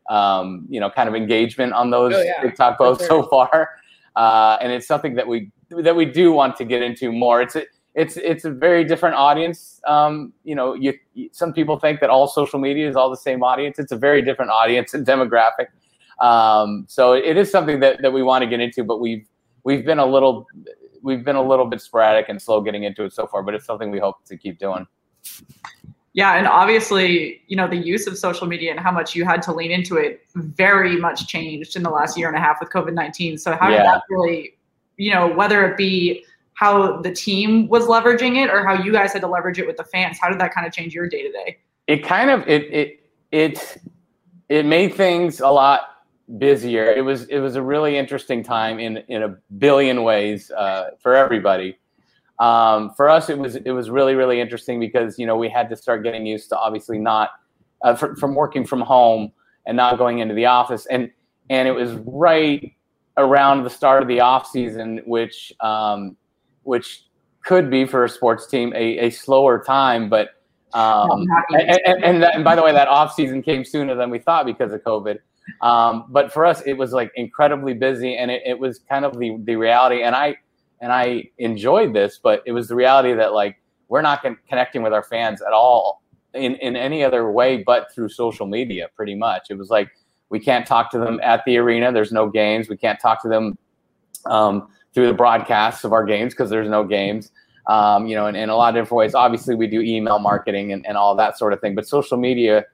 um, 0.08 0.66
you 0.68 0.80
know, 0.80 0.88
kind 0.88 1.08
of 1.08 1.14
engagement 1.14 1.72
on 1.72 1.90
those 1.90 2.14
oh, 2.14 2.22
yeah. 2.22 2.40
TikTok 2.40 2.78
posts 2.78 3.06
sure. 3.06 3.22
so 3.22 3.28
far, 3.28 3.70
uh, 4.16 4.58
and 4.60 4.72
it's 4.72 4.86
something 4.86 5.14
that 5.14 5.26
we 5.26 5.50
that 5.70 5.94
we 5.94 6.04
do 6.04 6.32
want 6.32 6.56
to 6.56 6.64
get 6.64 6.82
into 6.82 7.12
more. 7.12 7.40
It's 7.40 7.56
a, 7.56 7.64
it's 7.94 8.16
it's 8.16 8.44
a 8.44 8.50
very 8.50 8.84
different 8.84 9.16
audience. 9.16 9.80
Um, 9.86 10.32
you 10.44 10.54
know, 10.54 10.74
you, 10.74 10.94
some 11.32 11.52
people 11.52 11.78
think 11.78 12.00
that 12.00 12.10
all 12.10 12.28
social 12.28 12.58
media 12.58 12.88
is 12.88 12.96
all 12.96 13.10
the 13.10 13.16
same 13.16 13.42
audience. 13.42 13.78
It's 13.78 13.92
a 13.92 13.96
very 13.96 14.22
different 14.22 14.50
audience 14.50 14.94
and 14.94 15.06
demographic. 15.06 15.66
Um, 16.20 16.84
so 16.88 17.14
it 17.14 17.36
is 17.36 17.50
something 17.50 17.80
that, 17.80 18.02
that 18.02 18.12
we 18.12 18.22
want 18.22 18.42
to 18.42 18.48
get 18.48 18.60
into, 18.60 18.84
but 18.84 19.00
we've 19.00 19.26
we've 19.64 19.84
been 19.84 19.98
a 19.98 20.06
little 20.06 20.46
we've 21.02 21.24
been 21.24 21.36
a 21.36 21.42
little 21.42 21.66
bit 21.66 21.80
sporadic 21.80 22.28
and 22.28 22.40
slow 22.40 22.60
getting 22.60 22.84
into 22.84 23.04
it 23.04 23.12
so 23.12 23.26
far, 23.26 23.42
but 23.42 23.54
it's 23.54 23.64
something 23.64 23.90
we 23.90 23.98
hope 23.98 24.24
to 24.26 24.36
keep 24.36 24.58
doing. 24.58 24.86
Yeah, 26.12 26.34
and 26.34 26.48
obviously, 26.48 27.40
you 27.46 27.56
know, 27.56 27.68
the 27.68 27.76
use 27.76 28.08
of 28.08 28.18
social 28.18 28.46
media 28.46 28.72
and 28.72 28.80
how 28.80 28.90
much 28.90 29.14
you 29.14 29.24
had 29.24 29.42
to 29.42 29.52
lean 29.52 29.70
into 29.70 29.96
it 29.96 30.22
very 30.34 30.96
much 30.96 31.28
changed 31.28 31.76
in 31.76 31.84
the 31.84 31.90
last 31.90 32.18
year 32.18 32.26
and 32.26 32.36
a 32.36 32.40
half 32.40 32.58
with 32.60 32.70
COVID 32.70 32.94
nineteen. 32.94 33.38
So 33.38 33.54
how 33.54 33.68
yeah. 33.68 33.76
did 33.76 33.86
that 33.86 34.02
really, 34.10 34.56
you 34.96 35.12
know, 35.14 35.28
whether 35.28 35.64
it 35.66 35.76
be 35.76 36.24
how 36.54 37.00
the 37.00 37.12
team 37.12 37.68
was 37.68 37.86
leveraging 37.86 38.42
it 38.42 38.50
or 38.50 38.66
how 38.66 38.74
you 38.74 38.92
guys 38.92 39.12
had 39.12 39.22
to 39.22 39.28
leverage 39.28 39.58
it 39.58 39.66
with 39.66 39.76
the 39.76 39.84
fans, 39.84 40.18
how 40.20 40.28
did 40.28 40.38
that 40.40 40.52
kind 40.52 40.66
of 40.66 40.72
change 40.72 40.92
your 40.92 41.08
day 41.08 41.22
to 41.22 41.30
day? 41.30 41.58
It 41.86 42.04
kind 42.04 42.28
of 42.28 42.46
it 42.48 42.64
it 42.72 43.00
it 43.30 43.80
it 44.48 44.66
made 44.66 44.94
things 44.94 45.40
a 45.40 45.48
lot 45.48 45.80
busier. 46.38 46.84
It 46.86 47.02
was 47.02 47.24
it 47.24 47.38
was 47.38 47.56
a 47.56 47.62
really 47.62 47.96
interesting 47.96 48.42
time 48.42 48.78
in 48.78 48.98
in 49.08 49.22
a 49.22 49.36
billion 49.58 50.02
ways 50.02 50.50
uh, 50.50 50.90
for 50.98 51.14
everybody. 51.14 51.78
Um, 52.40 52.92
for 52.96 53.08
us, 53.08 53.28
it 53.28 53.38
was 53.38 53.56
it 53.56 53.70
was 53.70 53.90
really 53.90 54.14
really 54.14 54.40
interesting 54.40 54.80
because 54.80 55.18
you 55.18 55.26
know 55.26 55.36
we 55.36 55.48
had 55.48 55.68
to 55.68 55.76
start 55.76 56.02
getting 56.02 56.26
used 56.26 56.48
to 56.48 56.58
obviously 56.58 56.98
not 56.98 57.30
uh, 57.82 57.94
for, 57.94 58.16
from 58.16 58.34
working 58.34 58.66
from 58.66 58.80
home 58.80 59.30
and 59.66 59.76
not 59.76 59.98
going 59.98 60.18
into 60.18 60.34
the 60.34 60.46
office, 60.46 60.86
and 60.86 61.10
and 61.50 61.68
it 61.68 61.72
was 61.72 61.92
right 62.06 62.74
around 63.16 63.64
the 63.64 63.70
start 63.70 64.02
of 64.02 64.08
the 64.08 64.20
off 64.20 64.48
season, 64.48 65.02
which 65.04 65.52
um, 65.60 66.16
which 66.62 67.04
could 67.44 67.70
be 67.70 67.84
for 67.84 68.04
a 68.04 68.08
sports 68.08 68.46
team 68.46 68.72
a, 68.74 68.98
a 68.98 69.10
slower 69.10 69.62
time, 69.62 70.08
but 70.08 70.30
um, 70.72 71.26
and, 71.50 71.80
and, 71.84 72.04
and, 72.04 72.22
that, 72.22 72.34
and, 72.36 72.44
by 72.44 72.54
the 72.54 72.62
way, 72.62 72.72
that 72.72 72.86
off 72.86 73.14
season 73.14 73.42
came 73.42 73.64
sooner 73.64 73.94
than 73.94 74.08
we 74.08 74.18
thought 74.18 74.46
because 74.46 74.72
of 74.72 74.80
COVID. 74.82 75.18
Um, 75.62 76.06
but 76.08 76.32
for 76.32 76.46
us, 76.46 76.62
it 76.64 76.74
was 76.74 76.92
like 76.92 77.10
incredibly 77.16 77.74
busy, 77.74 78.16
and 78.16 78.30
it, 78.30 78.42
it 78.46 78.58
was 78.58 78.78
kind 78.78 79.04
of 79.04 79.18
the 79.18 79.36
the 79.44 79.56
reality. 79.56 80.02
And 80.02 80.14
I 80.14 80.36
and 80.80 80.92
I 80.92 81.24
enjoyed 81.38 81.94
this, 81.94 82.20
but 82.22 82.42
it 82.46 82.52
was 82.52 82.68
the 82.68 82.74
reality 82.74 83.12
that 83.14 83.32
like 83.32 83.60
we're 83.88 84.02
not 84.02 84.22
con- 84.22 84.38
connecting 84.48 84.82
with 84.82 84.92
our 84.92 85.02
fans 85.02 85.42
at 85.42 85.52
all 85.52 86.02
in 86.34 86.54
in 86.56 86.76
any 86.76 87.02
other 87.04 87.30
way 87.30 87.62
but 87.62 87.92
through 87.94 88.08
social 88.08 88.46
media. 88.46 88.88
Pretty 88.96 89.14
much, 89.14 89.46
it 89.50 89.58
was 89.58 89.70
like 89.70 89.88
we 90.28 90.40
can't 90.40 90.66
talk 90.66 90.90
to 90.92 90.98
them 90.98 91.20
at 91.22 91.44
the 91.44 91.58
arena. 91.58 91.92
There's 91.92 92.12
no 92.12 92.28
games. 92.28 92.68
We 92.68 92.76
can't 92.76 93.00
talk 93.00 93.22
to 93.22 93.28
them 93.28 93.58
um, 94.26 94.68
through 94.94 95.08
the 95.08 95.14
broadcasts 95.14 95.84
of 95.84 95.92
our 95.92 96.04
games 96.04 96.34
because 96.34 96.50
there's 96.50 96.68
no 96.68 96.84
games 96.84 97.30
um, 97.70 98.06
you 98.06 98.16
know, 98.16 98.26
in, 98.26 98.34
in, 98.34 98.48
a 98.48 98.56
lot 98.56 98.76
of 98.76 98.82
different 98.82 98.98
ways. 98.98 99.14
Obviously, 99.14 99.54
we 99.54 99.66
do 99.66 99.80
email 99.80 100.18
marketing 100.18 100.72
and, 100.72 100.84
and 100.86 100.96
all 100.96 101.14
that 101.14 101.38
sort 101.38 101.52
of 101.52 101.60
thing, 101.60 101.74
but 101.74 101.86
social 101.86 102.16
media 102.16 102.64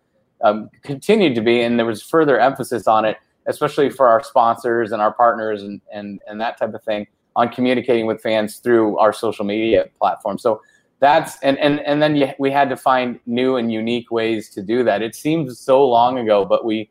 um, 0.43 0.71
continued 0.83 1.35
to 1.35 1.43
be, 1.43 1.61
and 1.61 1.79
there 1.79 1.87
was 1.87 2.03
further 2.03 2.39
emphasis 2.39 2.87
on 2.87 3.05
it, 3.05 3.19
especially 3.47 3.91
for 3.91 4.09
our 4.09 4.23
sponsors 4.23 4.93
and 4.93 5.03
our 5.03 5.13
partners 5.13 5.63
and, 5.63 5.83
and, 5.93 6.21
and 6.27 6.41
that 6.41 6.57
type 6.59 6.73
of 6.73 6.83
thing 6.83 7.07
on 7.37 7.49
communicating 7.51 8.07
with 8.07 8.21
fans 8.21 8.57
through 8.57 8.99
our 8.99 9.13
social 9.13 9.45
media 9.45 9.89
platform. 9.99 10.39
So 10.39 10.61
that's, 10.99 11.39
and, 11.43 11.57
and, 11.59 11.79
and 11.81 12.03
then 12.03 12.17
you, 12.17 12.33
we 12.39 12.51
had 12.51 12.69
to 12.71 12.77
find 12.77 13.21
new 13.27 13.57
and 13.57 13.71
unique 13.71 14.11
ways 14.11 14.51
to 14.51 14.63
do 14.63 14.83
that. 14.83 15.03
It 15.03 15.15
seems 15.15 15.61
so 15.61 15.87
long 15.87 16.19
ago, 16.19 16.45
but 16.45 16.65
we, 16.65 16.91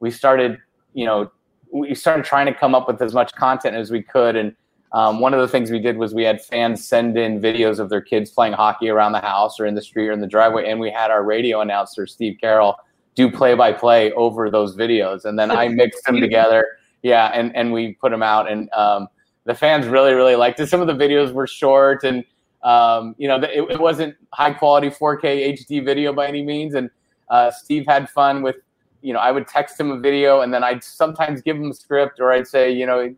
we 0.00 0.10
started, 0.10 0.58
you 0.92 1.06
know, 1.06 1.30
we 1.72 1.94
started 1.94 2.24
trying 2.24 2.46
to 2.46 2.54
come 2.54 2.74
up 2.74 2.86
with 2.86 3.00
as 3.00 3.14
much 3.14 3.32
content 3.34 3.74
as 3.74 3.90
we 3.90 4.02
could 4.02 4.36
and 4.36 4.54
um, 4.94 5.18
one 5.18 5.34
of 5.34 5.40
the 5.40 5.48
things 5.48 5.72
we 5.72 5.80
did 5.80 5.96
was 5.98 6.14
we 6.14 6.22
had 6.22 6.40
fans 6.40 6.86
send 6.86 7.18
in 7.18 7.40
videos 7.40 7.80
of 7.80 7.90
their 7.90 8.00
kids 8.00 8.30
playing 8.30 8.52
hockey 8.52 8.88
around 8.88 9.10
the 9.10 9.20
house 9.20 9.58
or 9.58 9.66
in 9.66 9.74
the 9.74 9.82
street 9.82 10.08
or 10.08 10.12
in 10.12 10.20
the 10.20 10.26
driveway, 10.26 10.70
and 10.70 10.78
we 10.78 10.88
had 10.88 11.10
our 11.10 11.24
radio 11.24 11.60
announcer 11.60 12.06
Steve 12.06 12.38
Carroll 12.40 12.76
do 13.16 13.28
play 13.28 13.54
by 13.54 13.72
play 13.72 14.12
over 14.12 14.48
those 14.50 14.76
videos, 14.76 15.24
and 15.24 15.36
then 15.36 15.50
I 15.50 15.66
mixed 15.66 16.04
them 16.04 16.20
together. 16.20 16.78
Yeah, 17.02 17.32
and 17.34 17.54
and 17.56 17.72
we 17.72 17.94
put 17.94 18.12
them 18.12 18.22
out, 18.22 18.48
and 18.48 18.72
um, 18.72 19.08
the 19.44 19.54
fans 19.54 19.86
really 19.86 20.14
really 20.14 20.36
liked 20.36 20.60
it. 20.60 20.68
Some 20.68 20.80
of 20.80 20.86
the 20.86 20.94
videos 20.94 21.32
were 21.32 21.46
short, 21.46 22.04
and 22.04 22.24
um, 22.62 23.14
you 23.18 23.28
know 23.28 23.36
it, 23.36 23.70
it, 23.70 23.80
wasn't 23.80 24.16
high 24.32 24.52
quality 24.52 24.88
4K 24.88 25.54
HD 25.58 25.84
video 25.84 26.12
by 26.12 26.26
any 26.26 26.42
means, 26.42 26.74
and 26.74 26.90
uh, 27.28 27.50
Steve 27.50 27.84
had 27.86 28.08
fun 28.10 28.42
with. 28.42 28.56
You 29.02 29.12
know, 29.12 29.18
I 29.18 29.32
would 29.32 29.46
text 29.46 29.78
him 29.78 29.90
a 29.90 29.98
video, 29.98 30.40
and 30.40 30.52
then 30.54 30.64
I'd 30.64 30.82
sometimes 30.82 31.42
give 31.42 31.56
him 31.56 31.70
a 31.70 31.74
script, 31.74 32.20
or 32.20 32.32
I'd 32.32 32.46
say, 32.46 32.72
you 32.72 32.86
know, 32.86 33.14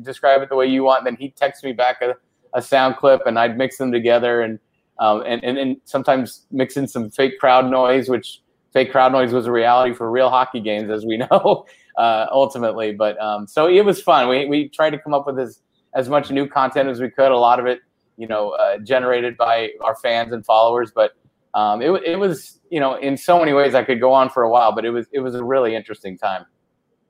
describe 0.00 0.40
it 0.40 0.48
the 0.48 0.56
way 0.56 0.66
you 0.66 0.84
want. 0.84 1.04
Then 1.04 1.16
he'd 1.16 1.36
text 1.36 1.62
me 1.62 1.72
back 1.72 2.00
a, 2.00 2.16
a 2.54 2.62
sound 2.62 2.96
clip, 2.96 3.20
and 3.26 3.38
I'd 3.38 3.58
mix 3.58 3.76
them 3.76 3.92
together, 3.92 4.40
and 4.40 4.58
um, 4.98 5.22
and, 5.26 5.44
and 5.44 5.58
and 5.58 5.76
sometimes 5.84 6.46
mix 6.50 6.78
in 6.78 6.88
some 6.88 7.10
fake 7.10 7.38
crowd 7.38 7.70
noise, 7.70 8.08
which 8.08 8.40
fake 8.72 8.90
crowd 8.90 9.12
noise 9.12 9.32
was 9.32 9.46
a 9.46 9.52
reality 9.52 9.94
for 9.94 10.10
real 10.10 10.30
hockey 10.30 10.60
games, 10.60 10.90
as 10.90 11.04
we 11.04 11.16
know, 11.30 11.66
uh, 11.96 12.26
ultimately. 12.30 12.92
But 12.92 13.20
um, 13.20 13.46
so 13.46 13.66
it 13.66 13.84
was 13.84 14.00
fun. 14.00 14.28
We 14.28 14.46
we 14.46 14.68
tried 14.68 14.90
to 14.90 14.98
come 14.98 15.14
up 15.14 15.26
with 15.26 15.38
as 15.38 15.60
as 15.94 16.08
much 16.08 16.30
new 16.30 16.46
content 16.46 16.88
as 16.88 17.00
we 17.00 17.10
could. 17.10 17.30
A 17.30 17.36
lot 17.36 17.60
of 17.60 17.66
it, 17.66 17.80
you 18.16 18.26
know, 18.26 18.50
uh, 18.50 18.78
generated 18.78 19.36
by 19.36 19.70
our 19.80 19.96
fans 19.96 20.32
and 20.32 20.44
followers, 20.44 20.92
but. 20.94 21.12
Um, 21.54 21.82
it, 21.82 21.90
it 22.06 22.16
was 22.16 22.60
you 22.70 22.80
know 22.80 22.94
in 22.94 23.14
so 23.18 23.38
many 23.38 23.52
ways 23.52 23.74
I 23.74 23.84
could 23.84 24.00
go 24.00 24.10
on 24.10 24.30
for 24.30 24.42
a 24.42 24.48
while, 24.48 24.74
but 24.74 24.86
it 24.86 24.90
was 24.90 25.06
it 25.12 25.20
was 25.20 25.34
a 25.34 25.44
really 25.44 25.74
interesting 25.74 26.16
time. 26.16 26.46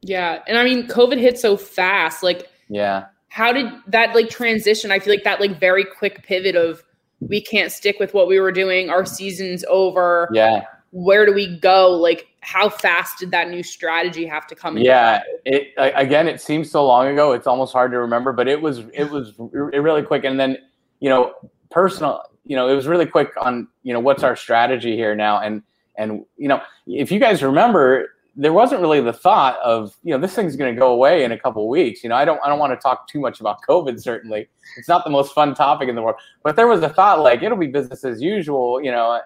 Yeah, 0.03 0.43
and 0.49 0.59
I 0.59 0.65
mean, 0.65 0.89
COVID 0.89 1.19
hit 1.19 1.39
so 1.39 1.57
fast. 1.57 2.23
Like, 2.23 2.51
yeah. 2.69 3.07
How 3.29 3.53
did 3.53 3.67
that 3.87 4.15
like 4.15 4.29
transition? 4.29 4.91
I 4.91 4.99
feel 4.99 5.15
like 5.15 5.25
that 5.25 5.41
like 5.41 5.59
very 5.59 5.85
quick 5.85 6.23
pivot 6.25 6.57
of 6.57 6.83
we 7.21 7.41
can't 7.41 7.73
stick 7.73 7.99
with 7.99 8.13
what 8.13 8.29
we 8.29 8.39
were 8.41 8.53
doing. 8.53 8.91
Our 8.91 9.07
season's 9.07 9.65
over. 9.69 10.29
Yeah. 10.33 10.65
Where 10.93 11.27
do 11.27 11.33
we 11.33 11.59
go? 11.59 11.91
Like, 11.91 12.29
how 12.41 12.69
fast 12.69 13.19
did 13.19 13.31
that 13.33 13.49
new 13.49 13.63
strategy 13.63 14.27
have 14.27 14.47
to 14.47 14.55
come? 14.55 14.77
In? 14.77 14.85
Yeah. 14.85 15.23
It 15.45 15.73
again, 15.77 16.29
it 16.29 16.41
seems 16.41 16.71
so 16.71 16.87
long 16.87 17.09
ago. 17.09 17.33
It's 17.33 17.47
almost 17.47 17.73
hard 17.73 17.91
to 17.93 17.99
remember, 17.99 18.33
but 18.33 18.49
it 18.49 18.61
was 18.61 18.81
it 18.95 19.11
was 19.11 19.35
really 19.39 20.03
quick. 20.03 20.25
And 20.25 20.39
then 20.39 20.59
you 21.01 21.09
know, 21.09 21.35
personal. 21.71 22.23
You 22.45 22.57
know, 22.57 22.69
it 22.69 22.75
was 22.75 22.87
really 22.87 23.07
quick 23.07 23.31
on 23.41 23.69
you 23.83 23.93
know 23.93 24.01
what's 24.01 24.23
our 24.23 24.37
strategy 24.37 24.97
here 24.97 25.15
now, 25.15 25.41
and 25.41 25.63
and 25.97 26.25
you 26.37 26.49
know, 26.49 26.61
if 26.87 27.11
you 27.11 27.19
guys 27.19 27.43
remember, 27.43 28.09
there 28.35 28.53
wasn't 28.53 28.81
really 28.81 29.01
the 29.01 29.13
thought 29.13 29.59
of 29.61 29.97
you 30.03 30.13
know 30.13 30.19
this 30.19 30.35
thing's 30.35 30.57
going 30.57 30.75
to 30.75 30.79
go 30.79 30.93
away 30.93 31.25
in 31.25 31.33
a 31.33 31.39
couple 31.39 31.69
weeks 31.69 32.03
you 32.03 32.09
know 32.09 32.17
i 32.17 32.25
don't 32.25 32.41
i 32.45 32.49
don't 32.49 32.59
want 32.59 32.73
to 32.73 32.83
talk 32.83 33.07
too 33.07 33.21
much 33.21 33.41
about 33.41 33.59
covid 33.69 34.01
certainly 34.01 34.49
it's 34.79 34.89
not 34.89 35.05
the 35.05 35.11
most 35.11 35.35
fun 35.35 35.55
topic 35.55 35.89
in 35.89 35.95
the 35.95 36.01
world 36.01 36.17
but 36.43 36.57
there 36.57 36.67
was 36.67 36.83
a 36.83 36.89
thought 36.89 37.21
like 37.21 37.43
it'll 37.43 37.59
be 37.59 37.67
business 37.67 38.05
as 38.05 38.23
usual 38.23 38.83
you 38.83 38.91
know 38.91 39.21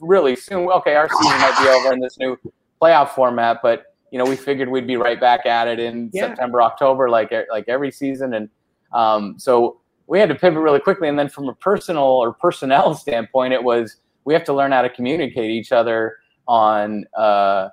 really 0.00 0.36
soon 0.36 0.68
okay 0.70 0.94
our 0.94 1.08
season 1.08 1.38
might 1.38 1.58
be 1.62 1.68
over 1.68 1.92
in 1.92 2.00
this 2.00 2.18
new 2.18 2.38
playoff 2.80 3.10
format 3.10 3.58
but 3.62 3.86
you 4.10 4.18
know 4.18 4.24
we 4.24 4.36
figured 4.36 4.68
we'd 4.68 4.86
be 4.86 4.96
right 4.96 5.20
back 5.20 5.46
at 5.46 5.66
it 5.66 5.78
in 5.80 6.10
yeah. 6.12 6.28
september 6.28 6.62
october 6.62 7.08
like 7.08 7.32
like 7.50 7.64
every 7.68 7.90
season 7.90 8.34
and 8.34 8.48
um, 8.92 9.38
so 9.38 9.80
we 10.06 10.20
had 10.20 10.28
to 10.28 10.34
pivot 10.34 10.60
really 10.60 10.80
quickly 10.80 11.08
and 11.08 11.18
then 11.18 11.28
from 11.28 11.48
a 11.48 11.54
personal 11.54 12.04
or 12.04 12.32
personnel 12.32 12.94
standpoint 13.04 13.52
it 13.52 13.62
was 13.62 13.96
we 14.24 14.34
have 14.34 14.44
to 14.44 14.52
learn 14.52 14.72
how 14.72 14.82
to 14.82 14.90
communicate 14.90 15.50
each 15.50 15.72
other 15.72 16.18
on 16.46 17.04
uh, 17.16 17.68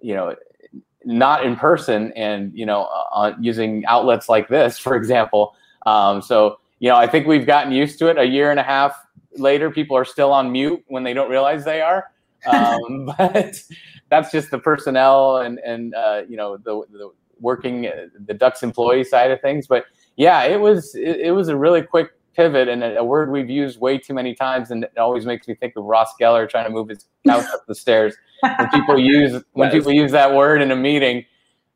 you 0.00 0.14
know 0.14 0.34
not 1.04 1.44
in 1.44 1.56
person 1.56 2.12
and 2.12 2.56
you 2.56 2.64
know 2.64 2.88
uh, 3.12 3.32
using 3.40 3.84
outlets 3.86 4.28
like 4.28 4.48
this 4.48 4.78
for 4.86 4.96
example 4.96 5.54
um, 5.86 6.22
so 6.22 6.58
you 6.78 6.88
know 6.88 6.96
i 6.96 7.06
think 7.06 7.26
we've 7.26 7.46
gotten 7.46 7.72
used 7.72 7.98
to 7.98 8.08
it 8.08 8.18
a 8.18 8.24
year 8.24 8.50
and 8.50 8.58
a 8.58 8.62
half 8.62 8.96
later 9.36 9.70
people 9.70 9.96
are 9.96 10.04
still 10.04 10.32
on 10.32 10.52
mute 10.52 10.82
when 10.88 11.02
they 11.02 11.14
don't 11.14 11.30
realize 11.30 11.64
they 11.64 11.80
are. 11.80 12.10
Um, 12.46 13.06
but 13.18 13.62
that's 14.08 14.30
just 14.30 14.50
the 14.50 14.58
personnel 14.58 15.38
and 15.38 15.58
and 15.60 15.94
uh, 15.94 16.22
you 16.28 16.36
know 16.36 16.56
the, 16.56 16.82
the 16.90 17.10
working 17.40 17.90
the 18.26 18.34
ducks 18.34 18.62
employee 18.62 19.04
side 19.04 19.30
of 19.30 19.40
things. 19.40 19.66
But 19.66 19.86
yeah 20.16 20.42
it 20.44 20.60
was 20.60 20.94
it, 20.94 21.20
it 21.20 21.30
was 21.32 21.48
a 21.48 21.56
really 21.56 21.82
quick 21.82 22.10
pivot 22.34 22.68
and 22.68 22.82
a, 22.82 22.98
a, 22.98 23.04
word 23.04 23.30
we've 23.30 23.50
used 23.50 23.80
way 23.80 23.98
too 23.98 24.14
many 24.14 24.34
times. 24.34 24.70
And 24.70 24.84
it 24.84 24.98
always 24.98 25.26
makes 25.26 25.46
me 25.46 25.54
think 25.54 25.74
of 25.76 25.84
ross 25.84 26.12
geller 26.20 26.48
trying 26.48 26.64
to 26.64 26.70
move 26.70 26.88
his 26.88 27.06
couch 27.26 27.44
up 27.52 27.66
the 27.66 27.74
stairs. 27.74 28.14
When 28.40 28.68
people 28.70 28.98
use 28.98 29.42
when 29.52 29.68
yes. 29.68 29.74
people 29.74 29.92
use 29.92 30.12
that 30.12 30.34
word 30.34 30.62
in 30.62 30.70
a 30.70 30.76
meeting. 30.76 31.24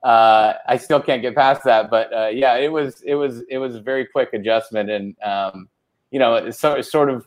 Uh, 0.03 0.55
I 0.69 0.77
still 0.77 1.01
can't 1.01 1.21
get 1.21 1.35
past 1.35 1.65
that, 1.65 1.91
but 1.91 2.13
uh, 2.13 2.29
yeah, 2.29 2.57
it 2.57 2.71
was 2.71 3.03
it 3.03 3.15
was 3.15 3.43
it 3.49 3.59
was 3.59 3.75
a 3.75 3.81
very 3.81 4.07
quick 4.07 4.35
adjustment, 4.35 4.89
and 4.89 5.17
um, 5.21 5.69
you 6.13 6.21
know, 6.21 6.51
so, 6.51 6.75
it's 6.75 6.93
sort 6.93 7.11
of 7.11 7.27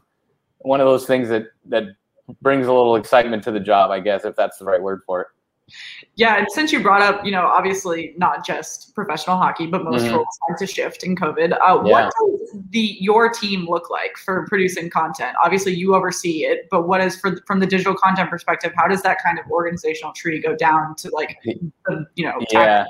one 0.59 0.81
of 0.81 0.87
those 0.87 1.05
things 1.05 1.29
that 1.29 1.47
that 1.65 1.83
brings 2.41 2.67
a 2.67 2.73
little 2.73 2.95
excitement 2.95 3.43
to 3.43 3.51
the 3.51 3.59
job, 3.59 3.91
I 3.91 3.99
guess, 3.99 4.25
if 4.25 4.35
that's 4.35 4.57
the 4.57 4.65
right 4.65 4.81
word 4.81 5.01
for 5.05 5.21
it. 5.21 5.27
Yeah, 6.15 6.37
and 6.37 6.47
since 6.49 6.71
you 6.71 6.81
brought 6.81 7.01
up, 7.01 7.23
you 7.23 7.31
know, 7.31 7.45
obviously 7.45 8.13
not 8.17 8.45
just 8.45 8.93
professional 8.95 9.37
hockey, 9.37 9.67
but 9.67 9.83
most 9.83 10.03
mm-hmm. 10.03 10.15
roles 10.15 10.27
had 10.47 10.57
to 10.57 10.67
shift 10.67 11.03
in 11.03 11.15
COVID. 11.15 11.53
Uh, 11.53 11.83
yeah. 11.85 11.91
What 11.91 12.13
does 12.19 12.61
the 12.71 12.97
your 12.99 13.29
team 13.29 13.67
look 13.69 13.89
like 13.89 14.17
for 14.17 14.47
producing 14.47 14.89
content? 14.89 15.35
Obviously, 15.43 15.73
you 15.73 15.95
oversee 15.95 16.45
it, 16.45 16.67
but 16.71 16.87
what 16.87 17.01
is 17.01 17.19
for 17.19 17.41
from 17.45 17.59
the 17.59 17.67
digital 17.67 17.95
content 17.95 18.29
perspective? 18.29 18.73
How 18.75 18.87
does 18.87 19.01
that 19.03 19.17
kind 19.23 19.39
of 19.39 19.45
organizational 19.51 20.13
tree 20.13 20.41
go 20.41 20.55
down 20.55 20.95
to 20.95 21.09
like, 21.13 21.37
the, 21.43 22.05
you 22.15 22.25
know, 22.25 22.39
yeah. 22.51 22.85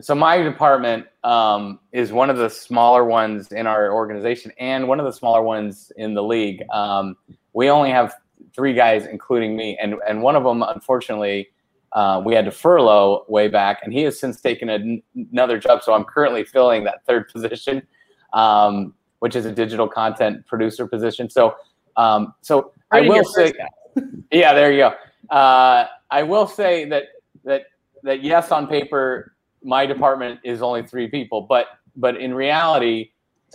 So 0.00 0.14
my 0.14 0.38
department 0.38 1.06
um, 1.24 1.80
is 1.92 2.12
one 2.12 2.30
of 2.30 2.36
the 2.36 2.48
smaller 2.48 3.04
ones 3.04 3.50
in 3.52 3.66
our 3.66 3.92
organization, 3.92 4.52
and 4.58 4.86
one 4.86 5.00
of 5.00 5.06
the 5.06 5.12
smaller 5.12 5.42
ones 5.42 5.92
in 5.96 6.14
the 6.14 6.22
league. 6.22 6.62
Um, 6.70 7.16
we 7.52 7.70
only 7.70 7.90
have 7.90 8.14
three 8.54 8.72
guys, 8.72 9.06
including 9.06 9.56
me, 9.56 9.76
and 9.82 9.96
and 10.08 10.22
one 10.22 10.36
of 10.36 10.44
them, 10.44 10.62
unfortunately 10.62 11.50
uh, 11.92 12.22
we 12.24 12.34
had 12.34 12.44
to 12.44 12.50
furlough 12.50 13.24
way 13.28 13.48
back, 13.48 13.80
and 13.82 13.92
he 13.92 14.02
has 14.02 14.18
since 14.18 14.40
taken 14.40 14.70
a, 14.70 15.02
another 15.32 15.58
job. 15.58 15.82
So 15.82 15.92
I'm 15.92 16.04
currently 16.04 16.44
filling 16.44 16.84
that 16.84 17.04
third 17.06 17.28
position, 17.32 17.82
um, 18.32 18.94
which 19.18 19.34
is 19.34 19.44
a 19.44 19.52
digital 19.52 19.88
content 19.88 20.46
producer 20.46 20.86
position. 20.86 21.28
So, 21.28 21.56
um, 21.96 22.34
so 22.42 22.72
I 22.92 23.00
will 23.02 23.24
say, 23.24 23.52
yeah, 24.32 24.54
there 24.54 24.72
you 24.72 24.78
go. 24.78 25.34
Uh, 25.34 25.86
I 26.10 26.22
will 26.22 26.46
say 26.46 26.88
that 26.88 27.04
that 27.44 27.64
that 28.02 28.22
yes, 28.22 28.52
on 28.52 28.66
paper, 28.66 29.34
my 29.62 29.86
department 29.86 30.40
is 30.44 30.62
only 30.62 30.82
three 30.82 31.08
people, 31.08 31.42
but 31.42 31.66
but 31.96 32.16
in 32.16 32.34
reality, 32.34 33.10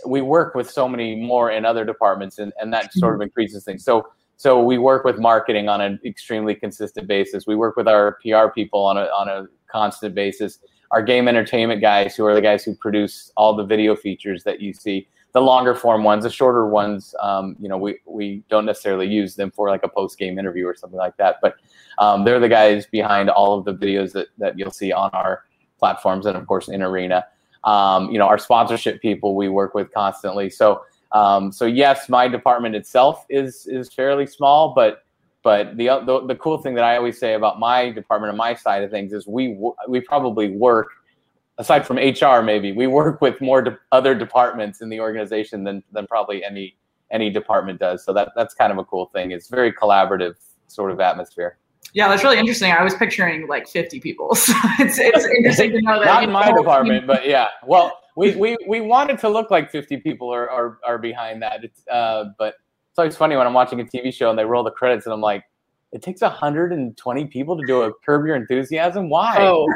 we 0.06 0.20
work 0.20 0.54
with 0.54 0.70
so 0.70 0.88
many 0.88 1.16
more 1.16 1.50
in 1.50 1.64
other 1.64 1.84
departments, 1.84 2.38
and 2.38 2.52
and 2.60 2.72
that 2.72 2.92
sort 2.92 3.14
of 3.14 3.20
increases 3.20 3.64
things. 3.64 3.84
So 3.84 4.08
so 4.36 4.62
we 4.62 4.78
work 4.78 5.04
with 5.04 5.18
marketing 5.18 5.68
on 5.68 5.80
an 5.80 5.98
extremely 6.04 6.54
consistent 6.54 7.08
basis. 7.08 7.46
We 7.46 7.56
work 7.56 7.76
with 7.76 7.88
our 7.88 8.18
PR 8.22 8.48
people 8.54 8.84
on 8.84 8.98
a 8.98 9.04
on 9.06 9.28
a 9.28 9.46
constant 9.70 10.14
basis. 10.14 10.58
Our 10.90 11.02
game 11.02 11.26
entertainment 11.26 11.80
guys, 11.80 12.14
who 12.14 12.24
are 12.26 12.34
the 12.34 12.40
guys 12.40 12.62
who 12.62 12.74
produce 12.74 13.32
all 13.36 13.56
the 13.56 13.64
video 13.64 13.96
features 13.96 14.44
that 14.44 14.60
you 14.60 14.72
see, 14.72 15.08
the 15.32 15.40
longer 15.40 15.74
form 15.74 16.04
ones, 16.04 16.22
the 16.22 16.30
shorter 16.30 16.66
ones, 16.66 17.14
um, 17.20 17.56
you 17.58 17.68
know, 17.68 17.76
we 17.76 17.98
we 18.06 18.42
don't 18.48 18.66
necessarily 18.66 19.06
use 19.06 19.34
them 19.34 19.50
for 19.50 19.68
like 19.68 19.82
a 19.82 19.88
post 19.88 20.18
game 20.18 20.38
interview 20.38 20.66
or 20.66 20.74
something 20.74 20.98
like 20.98 21.16
that. 21.16 21.36
But 21.42 21.56
um, 21.98 22.24
they're 22.24 22.38
the 22.38 22.48
guys 22.48 22.86
behind 22.86 23.30
all 23.30 23.58
of 23.58 23.64
the 23.64 23.74
videos 23.74 24.12
that 24.12 24.28
that 24.38 24.58
you'll 24.58 24.70
see 24.70 24.92
on 24.92 25.10
our 25.12 25.44
platforms 25.78 26.26
and 26.26 26.36
of 26.36 26.46
course 26.46 26.68
in 26.68 26.82
Arena. 26.82 27.24
Um, 27.64 28.10
you 28.10 28.18
know, 28.18 28.26
our 28.26 28.38
sponsorship 28.38 29.02
people 29.02 29.34
we 29.34 29.48
work 29.48 29.74
with 29.74 29.92
constantly. 29.92 30.50
So 30.50 30.82
Um, 31.12 31.52
so 31.52 31.66
yes, 31.66 32.08
my 32.08 32.28
department 32.28 32.74
itself 32.74 33.24
is 33.28 33.66
is 33.66 33.92
fairly 33.92 34.26
small, 34.26 34.74
but 34.74 35.04
but 35.42 35.76
the, 35.76 35.86
the 36.04 36.26
the 36.26 36.34
cool 36.34 36.58
thing 36.58 36.74
that 36.74 36.84
I 36.84 36.96
always 36.96 37.18
say 37.18 37.34
about 37.34 37.60
my 37.60 37.90
department 37.90 38.30
and 38.30 38.38
my 38.38 38.54
side 38.54 38.82
of 38.82 38.90
things 38.90 39.12
is 39.12 39.26
we 39.26 39.56
we 39.88 40.00
probably 40.00 40.50
work 40.50 40.88
aside 41.58 41.86
from 41.86 41.96
HR 41.96 42.42
maybe 42.42 42.72
we 42.72 42.86
work 42.86 43.20
with 43.20 43.40
more 43.40 43.62
de- 43.62 43.78
other 43.92 44.14
departments 44.14 44.82
in 44.82 44.88
the 44.88 45.00
organization 45.00 45.64
than 45.64 45.82
than 45.92 46.06
probably 46.06 46.44
any 46.44 46.76
any 47.10 47.30
department 47.30 47.78
does. 47.78 48.04
So 48.04 48.12
that 48.12 48.32
that's 48.36 48.54
kind 48.54 48.72
of 48.72 48.78
a 48.78 48.84
cool 48.84 49.06
thing. 49.06 49.30
It's 49.30 49.48
very 49.48 49.72
collaborative 49.72 50.34
sort 50.66 50.90
of 50.90 51.00
atmosphere. 51.00 51.58
Yeah, 51.92 52.08
that's 52.08 52.22
really 52.22 52.38
interesting. 52.38 52.72
I 52.72 52.82
was 52.82 52.94
picturing 52.94 53.46
like 53.48 53.68
50 53.68 54.00
people. 54.00 54.34
So 54.36 54.52
it's, 54.78 54.98
it's 54.98 55.24
interesting 55.24 55.72
to 55.72 55.80
know 55.80 55.98
that. 55.98 56.06
Not 56.06 56.24
in 56.24 56.30
my 56.30 56.52
department, 56.52 57.06
but 57.06 57.26
yeah. 57.26 57.46
Well, 57.66 57.98
we, 58.16 58.34
we, 58.36 58.56
we 58.68 58.80
wanted 58.80 59.18
to 59.20 59.28
look 59.28 59.50
like 59.50 59.70
50 59.70 59.98
people 59.98 60.32
are, 60.32 60.48
are, 60.50 60.78
are 60.86 60.98
behind 60.98 61.42
that. 61.42 61.64
It's, 61.64 61.86
uh, 61.88 62.26
but 62.38 62.54
it's 62.90 62.98
always 62.98 63.16
funny 63.16 63.36
when 63.36 63.46
I'm 63.46 63.54
watching 63.54 63.80
a 63.80 63.84
TV 63.84 64.12
show 64.12 64.30
and 64.30 64.38
they 64.38 64.44
roll 64.44 64.64
the 64.64 64.70
credits 64.70 65.06
and 65.06 65.12
I'm 65.12 65.20
like, 65.20 65.44
it 65.92 66.02
takes 66.02 66.20
120 66.20 67.26
people 67.26 67.56
to 67.56 67.66
do 67.66 67.82
a 67.82 67.92
Curb 68.04 68.26
Your 68.26 68.36
Enthusiasm. 68.36 69.08
Why? 69.08 69.36
Oh, 69.38 69.66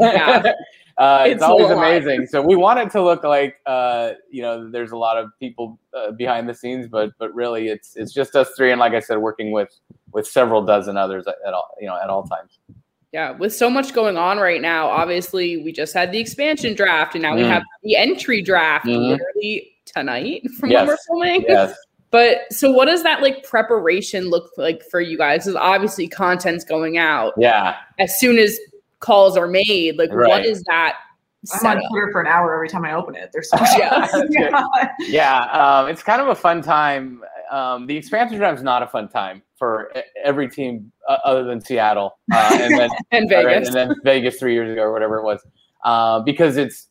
yeah. 0.00 0.52
uh, 1.00 1.24
it's, 1.24 1.36
it's, 1.36 1.42
always 1.42 1.70
amazing. 1.70 2.26
So 2.26 2.42
we 2.42 2.56
want 2.56 2.78
it 2.78 2.90
to 2.90 3.02
look 3.02 3.24
like 3.24 3.56
uh, 3.64 4.12
you 4.30 4.42
know 4.42 4.70
there's 4.70 4.92
a 4.92 4.98
lot 4.98 5.16
of 5.16 5.30
people 5.40 5.78
uh, 5.96 6.12
behind 6.12 6.46
the 6.46 6.54
scenes, 6.54 6.88
but 6.88 7.12
but 7.18 7.34
really 7.34 7.68
it's 7.68 7.96
it's 7.96 8.12
just 8.12 8.36
us 8.36 8.50
three, 8.54 8.70
and 8.70 8.78
like 8.78 8.92
I 8.92 9.00
said, 9.00 9.16
working 9.16 9.50
with 9.50 9.70
with 10.12 10.26
several 10.26 10.62
dozen 10.62 10.98
others 10.98 11.26
at, 11.26 11.54
all 11.54 11.74
you 11.80 11.86
know 11.86 11.98
at 12.00 12.10
all 12.10 12.24
times. 12.24 12.58
Yeah, 13.12 13.30
with 13.30 13.54
so 13.54 13.70
much 13.70 13.94
going 13.94 14.18
on 14.18 14.38
right 14.38 14.60
now, 14.60 14.88
obviously 14.88 15.56
we 15.56 15.72
just 15.72 15.94
had 15.94 16.12
the 16.12 16.18
expansion 16.18 16.74
draft, 16.74 17.14
and 17.14 17.22
now 17.22 17.32
mm. 17.32 17.36
we 17.36 17.42
have 17.44 17.62
the 17.82 17.96
entry 17.96 18.42
draft 18.42 18.84
mm-hmm. 18.84 19.00
literally 19.00 19.72
tonight 19.86 20.42
from 20.58 20.70
yes. 20.70 20.80
when 20.80 20.86
we're 20.86 20.98
filming. 21.08 21.44
Yes. 21.48 21.74
But 22.10 22.52
so, 22.52 22.70
what 22.70 22.86
does 22.86 23.04
that 23.04 23.22
like 23.22 23.44
preparation 23.44 24.28
look 24.28 24.50
like 24.58 24.82
for 24.90 25.00
you 25.00 25.16
guys? 25.16 25.44
Because 25.44 25.56
obviously, 25.56 26.08
content's 26.08 26.64
going 26.64 26.98
out. 26.98 27.32
Yeah. 27.38 27.76
As 27.98 28.18
soon 28.18 28.36
as 28.36 28.58
calls 29.00 29.36
are 29.36 29.46
made, 29.46 29.98
like 29.98 30.12
right. 30.12 30.28
what 30.28 30.46
is 30.46 30.62
that? 30.64 30.96
I'm 31.54 31.66
on 31.66 31.88
Twitter 31.88 32.10
for 32.12 32.20
an 32.20 32.26
hour 32.26 32.54
every 32.54 32.68
time 32.68 32.84
I 32.84 32.92
open 32.92 33.14
it. 33.14 33.30
There's 33.32 33.48
so 33.48 33.56
much. 33.60 33.70
yeah, 34.30 34.66
yeah. 35.00 35.42
Um, 35.44 35.88
it's 35.88 36.02
kind 36.02 36.20
of 36.20 36.28
a 36.28 36.34
fun 36.34 36.62
time. 36.62 37.22
Um, 37.50 37.86
the 37.86 37.96
expansion 37.96 38.36
draft 38.38 38.58
is 38.58 38.62
not 38.62 38.82
a 38.82 38.86
fun 38.86 39.08
time 39.08 39.42
for 39.58 39.92
every 40.22 40.48
team 40.48 40.92
uh, 41.08 41.18
other 41.24 41.44
than 41.44 41.60
Seattle 41.60 42.18
uh, 42.32 42.58
and 42.60 42.78
then 42.78 42.90
and 43.10 43.28
Vegas 43.28 43.68
and 43.68 43.76
then 43.76 43.94
Vegas 44.04 44.38
three 44.38 44.54
years 44.54 44.70
ago 44.70 44.82
or 44.82 44.92
whatever 44.92 45.18
it 45.18 45.24
was, 45.24 45.40
uh, 45.84 46.20
because 46.20 46.56
it's 46.56 46.88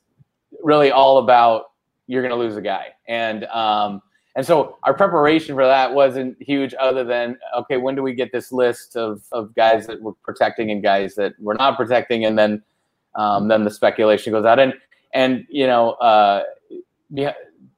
really 0.63 0.91
all 0.91 1.19
about 1.19 1.65
you're 2.07 2.21
going 2.21 2.31
to 2.33 2.37
lose 2.37 2.57
a 2.57 2.61
guy 2.61 2.87
and 3.07 3.45
um, 3.45 4.01
and 4.35 4.45
so 4.45 4.77
our 4.83 4.93
preparation 4.93 5.55
for 5.55 5.65
that 5.65 5.93
wasn't 5.93 6.41
huge, 6.41 6.75
other 6.79 7.03
than 7.03 7.37
okay, 7.57 7.77
when 7.77 7.95
do 7.95 8.03
we 8.03 8.13
get 8.13 8.31
this 8.31 8.51
list 8.51 8.95
of, 8.95 9.23
of 9.31 9.53
guys 9.55 9.87
that 9.87 10.01
we're 10.01 10.13
protecting 10.23 10.71
and 10.71 10.83
guys 10.83 11.15
that 11.15 11.33
we're 11.39 11.55
not 11.55 11.77
protecting, 11.77 12.25
and 12.25 12.37
then 12.37 12.61
um, 13.15 13.47
then 13.47 13.63
the 13.63 13.71
speculation 13.71 14.31
goes 14.31 14.45
out. 14.45 14.59
And 14.59 14.73
and 15.13 15.45
you 15.49 15.65
know, 15.65 15.91
uh, 15.93 16.43
be, 17.13 17.27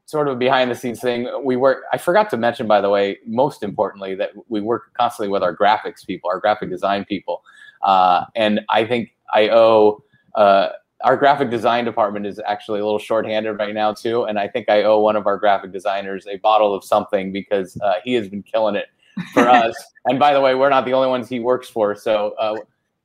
sort 0.05 0.27
of 0.27 0.39
behind 0.39 0.69
the 0.69 0.75
scenes 0.75 0.99
thing, 0.99 1.29
we 1.43 1.55
work. 1.55 1.83
I 1.93 1.97
forgot 1.97 2.29
to 2.31 2.37
mention, 2.37 2.67
by 2.67 2.81
the 2.81 2.89
way, 2.89 3.19
most 3.25 3.63
importantly, 3.63 4.13
that 4.15 4.31
we 4.49 4.59
work 4.59 4.93
constantly 4.93 5.29
with 5.29 5.43
our 5.43 5.55
graphics 5.55 6.05
people, 6.05 6.29
our 6.29 6.39
graphic 6.39 6.69
design 6.69 7.05
people, 7.05 7.43
uh, 7.81 8.25
and 8.35 8.59
I 8.69 8.85
think 8.85 9.15
I 9.33 9.49
owe. 9.49 10.03
Uh, 10.35 10.69
our 11.03 11.17
graphic 11.17 11.49
design 11.49 11.85
department 11.85 12.25
is 12.25 12.39
actually 12.45 12.79
a 12.79 12.83
little 12.83 12.99
shorthanded 12.99 13.57
right 13.57 13.73
now 13.73 13.93
too, 13.93 14.23
and 14.23 14.39
I 14.39 14.47
think 14.47 14.69
I 14.69 14.83
owe 14.83 14.99
one 14.99 15.15
of 15.15 15.27
our 15.27 15.37
graphic 15.37 15.71
designers 15.71 16.27
a 16.27 16.37
bottle 16.37 16.73
of 16.73 16.83
something 16.83 17.31
because 17.31 17.77
uh, 17.81 17.95
he 18.03 18.13
has 18.13 18.29
been 18.29 18.43
killing 18.43 18.75
it 18.75 18.87
for 19.33 19.41
us. 19.49 19.75
and 20.05 20.19
by 20.19 20.33
the 20.33 20.41
way, 20.41 20.55
we're 20.55 20.69
not 20.69 20.85
the 20.85 20.93
only 20.93 21.07
ones 21.07 21.29
he 21.29 21.39
works 21.39 21.69
for. 21.69 21.95
So, 21.95 22.31
uh, 22.39 22.55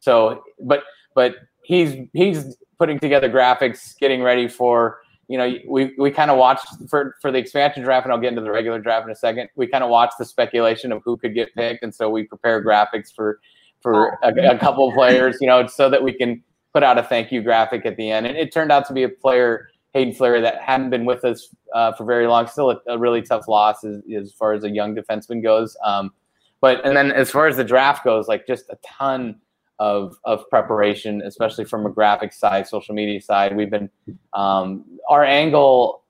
so, 0.00 0.44
but 0.60 0.84
but 1.14 1.36
he's 1.62 1.96
he's 2.12 2.56
putting 2.78 2.98
together 2.98 3.28
graphics, 3.28 3.98
getting 3.98 4.22
ready 4.22 4.48
for 4.48 5.00
you 5.28 5.38
know 5.38 5.54
we 5.66 5.94
we 5.98 6.10
kind 6.10 6.30
of 6.30 6.38
watched 6.38 6.66
for 6.88 7.16
for 7.20 7.32
the 7.32 7.38
expansion 7.38 7.82
draft, 7.82 8.04
and 8.04 8.12
I'll 8.12 8.20
get 8.20 8.28
into 8.28 8.42
the 8.42 8.50
regular 8.50 8.80
draft 8.80 9.06
in 9.06 9.12
a 9.12 9.16
second. 9.16 9.48
We 9.56 9.66
kind 9.66 9.82
of 9.82 9.90
watched 9.90 10.18
the 10.18 10.24
speculation 10.24 10.92
of 10.92 11.02
who 11.04 11.16
could 11.16 11.34
get 11.34 11.54
picked, 11.54 11.82
and 11.82 11.94
so 11.94 12.10
we 12.10 12.24
prepare 12.24 12.64
graphics 12.64 13.14
for 13.14 13.40
for 13.80 14.18
a, 14.22 14.32
a 14.54 14.58
couple 14.58 14.90
players, 14.92 15.36
you 15.40 15.46
know, 15.46 15.66
so 15.66 15.88
that 15.90 16.02
we 16.02 16.12
can 16.12 16.42
put 16.76 16.82
out 16.82 16.98
a 16.98 17.02
thank 17.02 17.32
you 17.32 17.40
graphic 17.40 17.86
at 17.86 17.96
the 17.96 18.10
end. 18.10 18.26
And 18.26 18.36
it 18.36 18.52
turned 18.52 18.70
out 18.70 18.86
to 18.88 18.92
be 18.92 19.02
a 19.02 19.08
player, 19.08 19.70
Haydn 19.94 20.12
Fleury, 20.12 20.42
that 20.42 20.60
hadn't 20.60 20.90
been 20.90 21.06
with 21.06 21.24
us 21.24 21.48
uh, 21.74 21.92
for 21.92 22.04
very 22.04 22.26
long. 22.26 22.46
Still 22.46 22.70
a, 22.70 22.78
a 22.86 22.98
really 22.98 23.22
tough 23.22 23.48
loss 23.48 23.82
as, 23.82 24.02
as, 24.14 24.30
far 24.34 24.52
as 24.52 24.62
a 24.62 24.68
young 24.68 24.94
defenseman 24.94 25.42
goes. 25.42 25.74
Um, 25.82 26.12
but 26.60 26.84
and 26.84 26.94
then 26.94 27.12
as 27.12 27.30
far 27.30 27.46
as 27.46 27.56
the 27.56 27.64
draft 27.64 28.04
goes, 28.04 28.28
like 28.28 28.46
just 28.46 28.68
a 28.68 28.76
ton 28.84 29.40
of 29.78 30.18
of 30.24 30.46
preparation, 30.50 31.22
especially 31.22 31.64
from 31.64 31.86
a 31.86 31.90
graphic 31.90 32.34
side, 32.34 32.68
social 32.68 32.94
media 32.94 33.22
side. 33.22 33.56
We've 33.56 33.70
been 33.70 33.88
um, 34.34 34.84
our 35.08 35.24
angle 35.24 36.04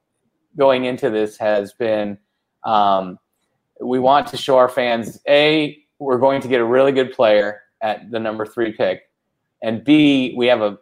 going 0.57 0.85
into 0.85 1.11
this 1.11 1.37
has 1.37 1.75
been 1.75 2.19
um, 2.65 3.21
we 3.81 4.01
want 4.01 4.27
to 4.29 4.37
show 4.37 4.59
our 4.59 4.69
fans 4.69 5.21
a 5.29 5.79
we're 6.01 6.19
going 6.19 6.41
to 6.43 6.49
get 6.49 6.61
a 6.61 6.65
really 6.65 6.91
good 6.91 7.13
player 7.13 7.61
at 7.83 8.11
the 8.11 8.19
number 8.19 8.45
three 8.45 8.73
pick 8.73 9.03
and 9.63 9.85
B, 9.85 10.35
we 10.37 10.47
have 10.47 10.61
a 10.61 10.79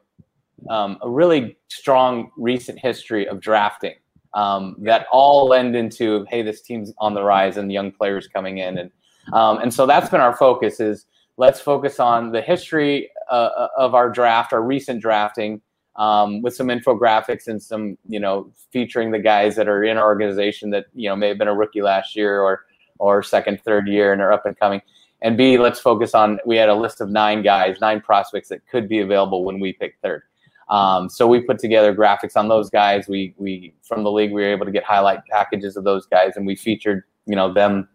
um, 0.71 0.99
a 1.03 1.11
really 1.11 1.57
strong 1.69 2.31
recent 2.37 2.79
history 2.79 3.29
of 3.29 3.41
drafting 3.41 3.95
um, 4.33 4.77
that 4.81 5.07
all 5.13 5.49
lend 5.49 5.77
into 5.77 6.25
hey, 6.31 6.43
this 6.43 6.63
team's 6.63 6.93
on 6.99 7.15
the 7.15 7.23
rise 7.23 7.57
and 7.57 7.71
young 7.73 7.93
players 7.93 8.27
coming 8.29 8.59
in, 8.59 8.79
and 8.79 8.91
um, 9.33 9.59
and 9.59 9.73
so 9.73 9.87
that's 9.87 10.09
been 10.09 10.21
our 10.21 10.37
focus 10.37 10.81
is 10.81 11.07
let's 11.37 11.61
focus 11.61 11.99
on 11.99 12.33
the 12.33 12.41
history 12.41 13.11
uh, 13.31 13.69
of 13.77 13.95
our 13.95 14.11
draft, 14.11 14.53
our 14.53 14.63
recent 14.63 15.01
drafting. 15.01 15.61
Um, 15.97 16.43
with 16.43 16.57
some 16.57 16.67
infographics 16.67 17.47
and 17.47 17.63
some, 17.63 17.97
you 18.09 18.19
know, 18.19 18.51
featuring 18.73 19.13
the 19.13 19.21
guys 19.21 19.55
that 19.55 19.69
are 19.69 19.85
in 19.85 19.97
our 19.97 20.07
organization 20.07 20.71
that 20.71 20.87
you 20.93 21.09
know 21.09 21.15
may 21.15 21.29
have 21.29 21.39
been 21.39 21.47
a 21.47 21.55
rookie 21.55 21.83
last 21.83 22.17
year 22.17 22.41
or 22.41 22.65
or 22.99 23.23
second, 23.23 23.61
third 23.61 23.87
year 23.87 24.13
and 24.13 24.21
are 24.21 24.33
up 24.33 24.45
and 24.45 24.59
coming 24.59 24.83
and 25.23 25.37
B, 25.37 25.59
let's 25.59 25.81
focus 25.81 26.15
on. 26.15 26.39
We 26.45 26.57
had 26.57 26.69
a 26.69 26.75
list 26.75 27.01
of 27.01 27.11
nine 27.11 27.43
guys, 27.43 27.81
nine 27.81 28.01
prospects 28.01 28.49
that 28.51 28.67
could 28.67 28.89
be 28.89 29.01
available 29.01 29.45
when 29.45 29.59
we 29.61 29.73
pick 29.73 29.97
third. 30.03 30.23
Um, 30.69 31.09
so 31.09 31.27
we 31.27 31.41
put 31.41 31.59
together 31.59 31.95
graphics 31.95 32.37
on 32.37 32.49
those 32.49 32.71
guys. 32.71 33.09
We 33.09 33.35
we 33.37 33.75
from 33.83 34.03
the 34.03 34.11
league 34.11 34.33
we 34.33 34.43
were 34.43 34.49
able 34.53 34.67
to 34.67 34.73
get 34.73 34.85
highlight 34.85 35.25
packages 35.31 35.77
of 35.77 35.85
those 35.85 36.07
guys, 36.07 36.37
and 36.37 36.47
we 36.47 36.57
featured 36.57 37.05
you 37.27 37.37
know 37.37 37.53
them 37.53 37.89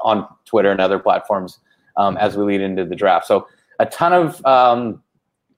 on 0.00 0.26
Twitter 0.44 0.70
and 0.70 0.80
other 0.80 0.98
platforms 0.98 1.58
um, 1.96 2.16
as 2.16 2.36
we 2.36 2.44
lead 2.44 2.60
into 2.60 2.84
the 2.84 2.96
draft. 2.96 3.26
So 3.26 3.46
a 3.78 3.86
ton 3.86 4.12
of 4.12 4.44
um, 4.44 5.02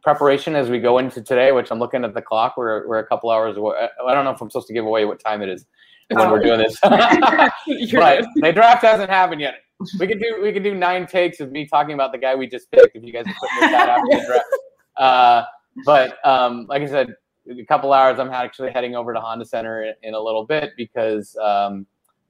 preparation 0.02 0.54
as 0.54 0.68
we 0.68 0.78
go 0.78 0.98
into 0.98 1.22
today, 1.22 1.52
which 1.52 1.70
I'm 1.70 1.78
looking 1.78 2.04
at 2.04 2.14
the 2.14 2.22
clock. 2.22 2.56
We're 2.56 2.86
we're 2.86 2.98
a 2.98 3.06
couple 3.06 3.30
hours 3.30 3.56
away. 3.56 3.88
I 4.06 4.14
don't 4.14 4.24
know 4.24 4.30
if 4.30 4.40
I'm 4.40 4.50
supposed 4.50 4.68
to 4.68 4.74
give 4.74 4.84
away 4.84 5.04
what 5.04 5.20
time 5.20 5.42
it 5.42 5.48
is 5.48 5.66
when 6.10 6.30
we're 6.30 6.42
doing 6.42 6.58
this. 6.58 6.78
but 6.82 8.24
the 8.36 8.52
draft 8.54 8.82
hasn't 8.82 9.10
happened 9.10 9.40
yet 9.40 9.56
we 9.98 10.06
could 10.06 10.20
do 10.20 10.40
we 10.42 10.52
could 10.52 10.62
do 10.62 10.74
nine 10.74 11.06
takes 11.06 11.40
of 11.40 11.52
me 11.52 11.66
talking 11.66 11.94
about 11.94 12.12
the 12.12 12.18
guy 12.18 12.34
we 12.34 12.46
just 12.46 12.70
picked 12.70 12.96
if 12.96 13.02
you 13.02 13.12
guys 13.12 13.24
are 13.26 13.34
putting 13.40 13.60
this 13.60 13.74
out 13.74 13.88
after 13.88 14.06
the 14.10 14.26
draft. 14.26 14.44
Uh, 14.98 15.42
but 15.86 16.18
um, 16.26 16.66
like 16.68 16.82
I 16.82 16.86
said, 16.86 17.16
a 17.48 17.64
couple 17.64 17.92
hours. 17.92 18.18
I'm 18.18 18.30
actually 18.30 18.70
heading 18.70 18.94
over 18.94 19.12
to 19.12 19.20
Honda 19.20 19.44
Center 19.44 19.84
in, 19.84 19.94
in 20.02 20.14
a 20.14 20.20
little 20.20 20.44
bit 20.44 20.72
because 20.76 21.36
um, 21.36 21.86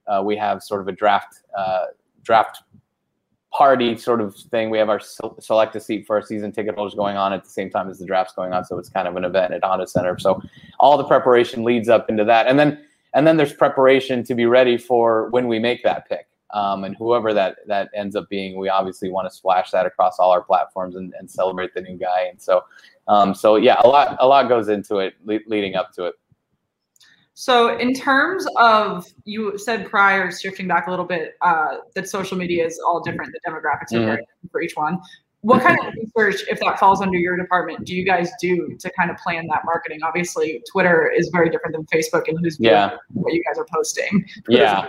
uh, 0.07 0.23
we 0.25 0.37
have 0.37 0.63
sort 0.63 0.81
of 0.81 0.89
a 0.89 0.93
draft 0.93 1.41
uh, 1.57 1.87
draft 2.23 2.63
party 3.53 3.97
sort 3.97 4.21
of 4.21 4.35
thing. 4.35 4.71
We 4.71 4.79
have 4.79 4.89
our 4.89 5.01
select 5.01 5.77
a 5.77 5.81
seat 5.81 6.07
for 6.07 6.17
our 6.17 6.23
season 6.23 6.53
ticket 6.53 6.75
holders 6.75 6.95
going 6.95 7.17
on 7.17 7.33
at 7.33 7.45
the 7.45 7.51
same 7.51 7.71
time 7.71 7.91
as 7.91 7.99
the 7.99 8.07
draft's 8.07 8.35
going 8.35 8.53
on, 8.53 8.65
so 8.65 8.79
it's 8.79 8.89
kind 8.89 9.07
of 9.07 9.17
an 9.17 9.25
event 9.25 9.53
at 9.53 9.63
Honda 9.63 9.87
Center. 9.87 10.19
So 10.19 10.43
all 10.81 10.97
the 10.97 11.05
preparation 11.05 11.65
leads 11.65 11.89
up 11.89 12.09
into 12.09 12.25
that, 12.25 12.47
and 12.47 12.59
then 12.59 12.85
and 13.15 13.27
then 13.27 13.37
there's 13.37 13.53
preparation 13.53 14.25
to 14.25 14.35
be 14.35 14.47
ready 14.47 14.79
for 14.79 15.29
when 15.31 15.47
we 15.47 15.59
make 15.59 15.83
that 15.83 16.09
pick. 16.09 16.27
Um, 16.53 16.85
and 16.85 16.95
whoever 16.97 17.33
that 17.33 17.57
that 17.67 17.91
ends 17.95 18.15
up 18.15 18.29
being, 18.29 18.59
we 18.59 18.69
obviously 18.69 19.11
want 19.11 19.29
to 19.29 19.35
splash 19.35 19.71
that 19.71 19.87
across 19.87 20.19
all 20.19 20.31
our 20.31 20.43
platforms 20.43 20.97
and, 20.97 21.15
and 21.19 21.31
celebrate 21.31 21.75
the 21.75 21.81
new 21.81 21.97
guy. 21.97 22.25
And 22.31 22.41
so, 22.41 22.65
um, 23.09 23.35
so 23.35 23.57
yeah, 23.57 23.77
a 23.83 23.89
lot 23.89 24.17
a 24.21 24.27
lot 24.27 24.49
goes 24.49 24.69
into 24.69 24.99
it 24.99 25.15
le- 25.25 25.41
leading 25.47 25.75
up 25.75 25.93
to 25.95 26.05
it. 26.05 26.15
So, 27.35 27.79
in 27.79 27.95
terms 27.95 28.47
of 28.57 29.07
you 29.25 29.57
said 29.57 29.89
prior, 29.89 30.31
shifting 30.31 30.69
back 30.69 30.87
a 30.87 30.91
little 30.91 31.07
bit, 31.07 31.35
uh, 31.41 31.79
that 31.95 32.09
social 32.09 32.37
media 32.37 32.67
is 32.67 32.79
all 32.87 33.01
different. 33.01 33.33
The 33.33 33.51
demographics 33.51 33.93
are 33.95 34.01
mm-hmm. 34.01 34.07
very 34.07 34.27
for 34.51 34.61
each 34.61 34.77
one. 34.77 35.01
What 35.41 35.61
kind 35.61 35.77
of 35.81 35.93
research, 35.95 36.45
if 36.49 36.61
that 36.61 36.79
falls 36.79 37.01
under 37.01 37.19
your 37.19 37.37
department, 37.37 37.85
do 37.85 37.97
you 37.97 38.05
guys 38.05 38.31
do 38.41 38.77
to 38.79 38.93
kind 38.97 39.11
of 39.11 39.17
plan 39.17 39.49
that 39.49 39.63
marketing? 39.65 39.99
Obviously, 40.05 40.63
Twitter 40.71 41.11
is 41.11 41.31
very 41.31 41.51
different 41.51 41.75
than 41.75 41.85
Facebook, 41.87 42.29
and 42.29 42.39
who's 42.39 42.59
yeah. 42.61 42.97
what 43.15 43.33
you 43.33 43.43
guys 43.49 43.59
are 43.59 43.67
posting. 43.75 44.25
Yeah, 44.49 44.87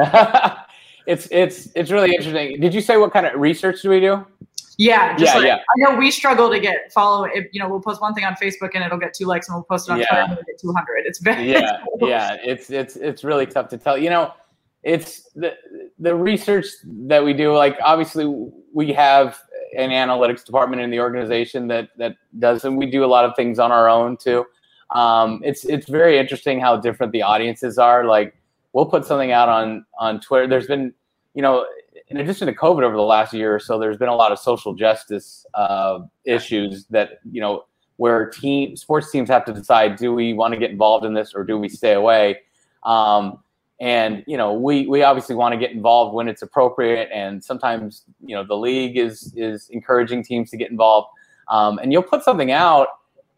it's 1.06 1.28
it's 1.30 1.68
it's 1.74 1.90
really 1.90 2.14
interesting. 2.14 2.60
Did 2.60 2.74
you 2.74 2.80
say 2.80 2.96
what 2.96 3.12
kind 3.12 3.26
of 3.26 3.40
research 3.40 3.82
do 3.82 3.90
we 3.90 4.00
do? 4.00 4.24
Yeah, 4.80 5.14
just 5.16 5.34
Yeah, 5.34 5.38
like, 5.38 5.46
yeah. 5.46 5.56
I 5.56 5.92
know 5.92 5.98
we 5.98 6.10
struggle 6.10 6.50
to 6.50 6.58
get 6.58 6.90
follow. 6.90 7.24
If, 7.24 7.48
you 7.52 7.60
know, 7.60 7.68
we'll 7.68 7.82
post 7.82 8.00
one 8.00 8.14
thing 8.14 8.24
on 8.24 8.34
Facebook 8.36 8.70
and 8.74 8.82
it'll 8.82 8.98
get 8.98 9.12
two 9.12 9.26
likes, 9.26 9.46
and 9.46 9.56
we'll 9.56 9.64
post 9.64 9.88
it 9.88 9.92
on 9.92 9.98
Yeah. 9.98 10.06
Twitter 10.06 10.22
and 10.22 10.32
it'll 10.32 10.44
get 10.44 10.58
two 10.58 10.72
hundred. 10.72 11.04
It's 11.04 11.18
very 11.18 11.52
yeah, 11.52 11.84
yeah. 12.00 12.36
It's 12.42 12.70
it's 12.70 12.96
it's 12.96 13.22
really 13.22 13.44
tough 13.46 13.68
to 13.68 13.78
tell. 13.78 13.98
You 13.98 14.08
know, 14.08 14.32
it's 14.82 15.28
the 15.34 15.54
the 15.98 16.14
research 16.14 16.64
that 16.84 17.22
we 17.22 17.34
do. 17.34 17.54
Like 17.54 17.76
obviously, 17.82 18.24
we 18.72 18.92
have 18.94 19.38
an 19.76 19.90
analytics 19.90 20.44
department 20.44 20.80
in 20.80 20.90
the 20.90 21.00
organization 21.00 21.68
that 21.68 21.90
that 21.98 22.16
does, 22.38 22.64
and 22.64 22.78
we 22.78 22.86
do 22.86 23.04
a 23.04 23.06
lot 23.06 23.26
of 23.26 23.36
things 23.36 23.58
on 23.58 23.70
our 23.70 23.86
own 23.88 24.16
too. 24.16 24.46
Um, 24.90 25.42
it's 25.44 25.66
it's 25.66 25.88
very 25.88 26.18
interesting 26.18 26.58
how 26.58 26.78
different 26.78 27.12
the 27.12 27.22
audiences 27.22 27.76
are. 27.76 28.04
Like 28.04 28.34
we'll 28.72 28.86
put 28.86 29.04
something 29.04 29.32
out 29.32 29.48
on 29.48 29.84
on 29.98 30.20
Twitter. 30.20 30.46
There's 30.46 30.66
been, 30.66 30.92
you 31.34 31.42
know, 31.42 31.66
in 32.08 32.16
addition 32.16 32.46
to 32.46 32.54
COVID 32.54 32.82
over 32.82 32.96
the 32.96 33.02
last 33.02 33.32
year 33.32 33.54
or 33.54 33.58
so, 33.58 33.78
there's 33.78 33.96
been 33.96 34.08
a 34.08 34.14
lot 34.14 34.32
of 34.32 34.38
social 34.38 34.74
justice 34.74 35.46
uh, 35.54 36.00
issues 36.24 36.86
that 36.86 37.20
you 37.30 37.40
know 37.40 37.64
where 37.96 38.30
team 38.30 38.76
sports 38.76 39.10
teams 39.10 39.28
have 39.28 39.44
to 39.44 39.52
decide: 39.52 39.96
do 39.96 40.12
we 40.12 40.32
want 40.32 40.54
to 40.54 40.58
get 40.58 40.70
involved 40.70 41.04
in 41.04 41.14
this 41.14 41.34
or 41.34 41.44
do 41.44 41.58
we 41.58 41.68
stay 41.68 41.92
away? 41.92 42.40
Um, 42.82 43.38
and 43.80 44.22
you 44.26 44.36
know, 44.36 44.52
we 44.52 44.86
we 44.86 45.02
obviously 45.02 45.34
want 45.34 45.52
to 45.52 45.58
get 45.58 45.72
involved 45.72 46.14
when 46.14 46.28
it's 46.28 46.42
appropriate, 46.42 47.08
and 47.12 47.42
sometimes 47.42 48.04
you 48.24 48.34
know 48.34 48.44
the 48.44 48.56
league 48.56 48.98
is 48.98 49.32
is 49.36 49.68
encouraging 49.70 50.22
teams 50.22 50.50
to 50.50 50.56
get 50.56 50.70
involved. 50.70 51.08
Um, 51.48 51.78
and 51.78 51.92
you'll 51.92 52.02
put 52.02 52.22
something 52.22 52.52
out, 52.52 52.88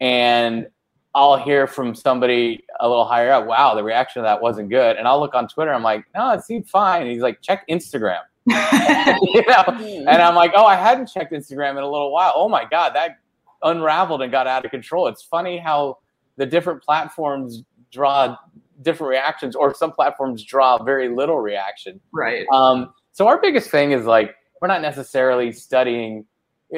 and 0.01 0.67
I'll 1.15 1.37
hear 1.37 1.67
from 1.67 1.93
somebody 1.93 2.63
a 2.79 2.87
little 2.87 3.05
higher 3.05 3.31
up, 3.31 3.45
wow, 3.45 3.75
the 3.75 3.83
reaction 3.83 4.21
to 4.21 4.23
that 4.23 4.41
wasn't 4.41 4.69
good. 4.69 4.97
And 4.97 5.07
I'll 5.07 5.19
look 5.19 5.35
on 5.35 5.47
Twitter, 5.47 5.73
I'm 5.73 5.83
like, 5.83 6.05
no, 6.15 6.31
it 6.31 6.43
seemed 6.43 6.67
fine. 6.67 7.03
And 7.03 7.11
he's 7.11 7.21
like, 7.21 7.41
check 7.41 7.67
Instagram. 7.69 8.21
you 8.45 9.43
know? 9.47 9.63
And 9.67 10.21
I'm 10.21 10.35
like, 10.35 10.53
oh, 10.55 10.65
I 10.65 10.75
hadn't 10.75 11.07
checked 11.07 11.31
Instagram 11.31 11.71
in 11.71 11.83
a 11.83 11.89
little 11.89 12.11
while. 12.11 12.33
Oh 12.35 12.49
my 12.49 12.65
God, 12.69 12.93
that 12.95 13.19
unraveled 13.61 14.21
and 14.21 14.31
got 14.31 14.47
out 14.47 14.65
of 14.65 14.71
control. 14.71 15.07
It's 15.07 15.23
funny 15.23 15.57
how 15.57 15.99
the 16.37 16.45
different 16.45 16.81
platforms 16.81 17.63
draw 17.91 18.35
different 18.81 19.09
reactions, 19.09 19.55
or 19.55 19.73
some 19.73 19.91
platforms 19.91 20.43
draw 20.43 20.81
very 20.83 21.09
little 21.09 21.37
reaction. 21.37 21.99
right. 22.11 22.45
Um, 22.51 22.93
so 23.11 23.27
our 23.27 23.39
biggest 23.39 23.69
thing 23.69 23.91
is 23.91 24.05
like 24.05 24.35
we're 24.61 24.67
not 24.67 24.81
necessarily 24.81 25.51
studying. 25.51 26.25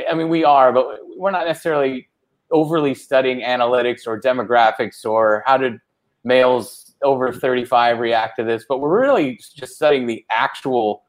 I 0.09 0.13
mean, 0.13 0.27
we 0.27 0.43
are, 0.43 0.73
but 0.73 0.99
we're 1.15 1.31
not 1.31 1.47
necessarily 1.47 2.09
overly 2.51 2.93
studying 2.93 3.41
analytics 3.41 4.07
or 4.07 4.19
demographics 4.19 5.05
or 5.05 5.43
how 5.45 5.57
did 5.57 5.79
males 6.23 6.95
over 7.03 7.31
35 7.31 7.99
react 7.99 8.37
to 8.37 8.43
this. 8.43 8.65
But 8.67 8.79
we're 8.79 9.01
really 9.01 9.39
just 9.55 9.75
studying 9.75 10.07
the 10.07 10.25
actual, 10.29 11.03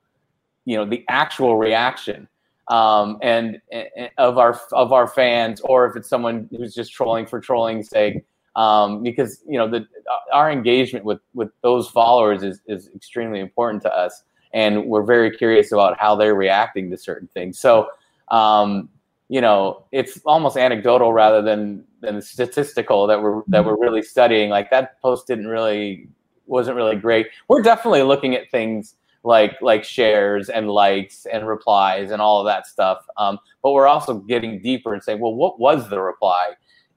you 0.64 0.76
know, 0.76 0.84
the 0.84 1.04
actual 1.08 1.56
reaction 1.56 2.28
um, 2.68 3.18
and, 3.22 3.60
and 3.70 4.10
of 4.18 4.38
our 4.38 4.60
of 4.72 4.92
our 4.92 5.06
fans, 5.06 5.60
or 5.60 5.86
if 5.86 5.96
it's 5.96 6.08
someone 6.08 6.48
who's 6.50 6.74
just 6.74 6.92
trolling 6.92 7.26
for 7.26 7.40
trolling's 7.40 7.88
sake. 7.88 8.24
Um, 8.56 9.02
because 9.02 9.42
you 9.46 9.58
know 9.58 9.68
the 9.68 9.86
our 10.32 10.50
engagement 10.50 11.04
with 11.04 11.20
with 11.34 11.50
those 11.60 11.88
followers 11.88 12.42
is 12.42 12.62
is 12.66 12.88
extremely 12.94 13.40
important 13.40 13.82
to 13.82 13.94
us 13.94 14.24
and 14.56 14.86
we're 14.86 15.02
very 15.02 15.30
curious 15.30 15.70
about 15.70 16.00
how 16.00 16.16
they're 16.16 16.34
reacting 16.34 16.90
to 16.90 16.96
certain 16.96 17.28
things. 17.34 17.58
So, 17.58 17.88
um, 18.28 18.88
you 19.28 19.40
know, 19.40 19.84
it's 19.92 20.20
almost 20.24 20.56
anecdotal 20.56 21.12
rather 21.12 21.42
than 21.42 21.84
than 22.00 22.22
statistical 22.22 23.06
that 23.06 23.20
we're 23.20 23.42
that 23.48 23.64
we're 23.64 23.78
really 23.78 24.02
studying. 24.02 24.50
Like 24.50 24.70
that 24.70 25.00
post 25.00 25.26
didn't 25.26 25.48
really 25.48 26.08
wasn't 26.46 26.76
really 26.76 26.96
great. 26.96 27.26
We're 27.48 27.62
definitely 27.62 28.02
looking 28.02 28.34
at 28.34 28.50
things 28.50 28.94
like 29.24 29.60
like 29.60 29.82
shares 29.82 30.48
and 30.48 30.70
likes 30.70 31.26
and 31.26 31.48
replies 31.48 32.12
and 32.12 32.22
all 32.22 32.40
of 32.40 32.46
that 32.46 32.66
stuff. 32.66 33.04
Um, 33.16 33.38
but 33.62 33.72
we're 33.72 33.88
also 33.88 34.14
getting 34.20 34.62
deeper 34.62 34.94
and 34.94 35.02
saying, 35.02 35.20
well, 35.20 35.34
what 35.34 35.58
was 35.58 35.90
the 35.90 36.00
reply? 36.00 36.52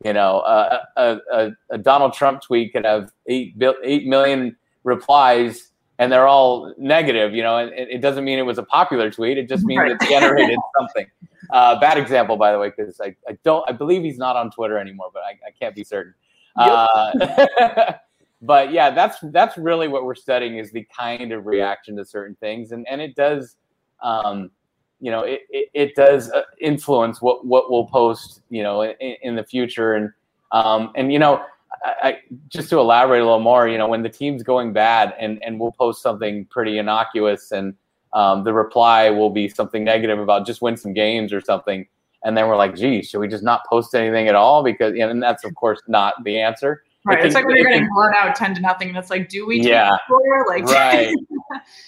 You 0.06 0.13
know, 0.13 0.39
uh, 0.39 0.84
a, 0.96 1.18
a, 1.32 1.52
a 1.72 1.78
Donald 1.80 2.13
Trump 2.13 2.42
tweet 2.42 2.72
could 2.74 2.86
have 2.86 3.12
eight 3.26 3.58
bil- 3.58 3.76
eight 3.84 4.06
million 4.06 4.56
replies 4.84 5.68
and 5.99 6.09
they're 6.09 6.27
all 6.27 6.73
negative, 6.77 7.33
you 7.33 7.43
know, 7.43 7.57
and 7.57 7.71
it, 7.73 8.01
doesn't 8.01 8.23
mean 8.23 8.39
it 8.39 8.43
was 8.43 8.57
a 8.57 8.63
popular 8.63 9.12
tweet. 9.12 9.38
It 9.38 9.49
just 9.49 9.65
means 9.65 9.79
Right. 9.79 9.91
it 9.91 10.09
generated 10.09 10.57
something. 10.79 11.05
Uh, 11.49 11.77
bad 11.79 11.97
example, 11.97 12.38
by 12.38 12.53
the 12.53 12.57
way, 12.57 12.71
because 12.75 12.99
I, 13.01 13.15
I 13.27 13.38
don't, 13.43 13.69
I 13.69 13.73
believe 13.73 14.01
he's 14.01 14.17
not 14.17 14.38
on 14.38 14.49
Twitter 14.49 14.77
anymore, 14.77 15.09
but 15.13 15.23
I, 15.23 15.31
I 15.45 15.51
can't 15.59 15.75
be 15.75 15.83
certain. 15.83 16.13
Uh, 16.55 17.93
but 18.41 18.71
yeah, 18.71 18.89
that's 18.91 19.17
that's 19.23 19.57
really 19.57 19.89
what 19.89 20.05
we're 20.05 20.15
studying 20.15 20.57
is 20.57 20.71
the 20.71 20.88
kind 20.95 21.33
of 21.33 21.45
reaction 21.45 21.97
to 21.97 22.05
certain 22.05 22.35
things, 22.35 22.71
and 22.71 22.88
and 22.89 23.01
it 23.01 23.15
does, 23.15 23.57
um, 24.01 24.51
you 25.01 25.12
know, 25.12 25.21
it, 25.21 25.41
it, 25.49 25.69
it 25.73 25.95
does 25.95 26.31
uh, 26.31 26.43
influence 26.62 27.21
what 27.21 27.45
what 27.45 27.69
we'll 27.69 27.88
post, 27.88 28.41
you 28.49 28.63
know, 28.63 28.83
in, 28.83 29.15
in 29.21 29.35
the 29.35 29.43
future, 29.43 29.95
and 29.95 30.12
um, 30.51 30.91
and 30.95 31.12
you 31.12 31.19
know, 31.19 31.43
I, 31.84 32.18
just 32.48 32.70
to 32.70 32.80
elaborate 32.80 33.20
a 33.22 33.24
little 33.24 33.39
more, 33.39 33.68
you 33.68 33.78
know, 33.78 33.88
when 33.88 34.04
the 34.04 34.10
team's 34.10 34.44
going 34.44 34.74
bad 34.74 35.13
and, 35.20 35.42
and 35.44 35.60
we'll 35.60 35.72
post 35.72 36.02
something 36.02 36.46
pretty 36.46 36.78
innocuous 36.78 37.52
and 37.52 37.74
um, 38.13 38.44
the 38.44 38.54
reply 38.54 39.10
will 39.10 39.30
be 39.30 39.48
something 39.48 39.84
negative 39.84 40.20
about 40.20 40.46
just 40.46 40.62
win 40.62 40.76
some 40.78 40.94
games 40.94 41.32
or 41.32 41.42
something. 41.42 41.88
And 42.24 42.36
then 42.36 42.48
we're 42.48 42.58
like, 42.58 42.76
geez, 42.76 43.10
should 43.10 43.20
we 43.20 43.28
just 43.28 43.44
not 43.44 43.65
post 43.65 43.96
anything 43.96 44.28
at 44.28 44.36
all? 44.36 44.63
Because, 44.63 44.94
and 44.98 45.22
that's 45.24 45.46
of 45.46 45.56
course 45.56 45.82
not 45.88 46.15
the 46.24 46.39
answer. 46.39 46.84
Right. 47.06 47.20
It 47.20 47.26
It's 47.28 47.34
can- 47.34 47.44
like 47.44 47.48
when 47.48 47.56
you're 47.56 47.68
it 47.70 47.74
getting 47.74 47.89
blown 47.94 48.13
out 48.15 48.36
ten 48.36 48.54
to 48.56 48.62
nothing, 48.62 48.89
and 48.89 48.98
it's 48.98 49.10
like, 49.10 49.30
do 49.30 49.48
we? 49.48 49.62
Yeah. 49.62 49.96
score? 50.06 50.46
Like, 50.48 50.65
right. 50.65 51.15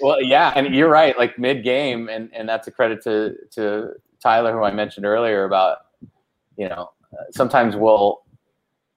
Well, 0.02 0.22
yeah, 0.22 0.54
and 0.56 0.74
you're 0.74 0.90
right. 0.90 1.18
Like 1.18 1.38
mid 1.38 1.64
game, 1.64 2.10
and 2.10 2.30
and 2.34 2.48
that's 2.50 2.68
a 2.68 2.72
credit 2.72 3.04
to 3.04 3.36
to 3.52 3.92
Tyler, 4.22 4.54
who 4.54 4.64
I 4.64 4.72
mentioned 4.72 5.06
earlier 5.06 5.44
about, 5.46 5.80
you 6.58 6.68
know, 6.70 6.92
sometimes 7.32 7.76
we'll, 7.76 8.22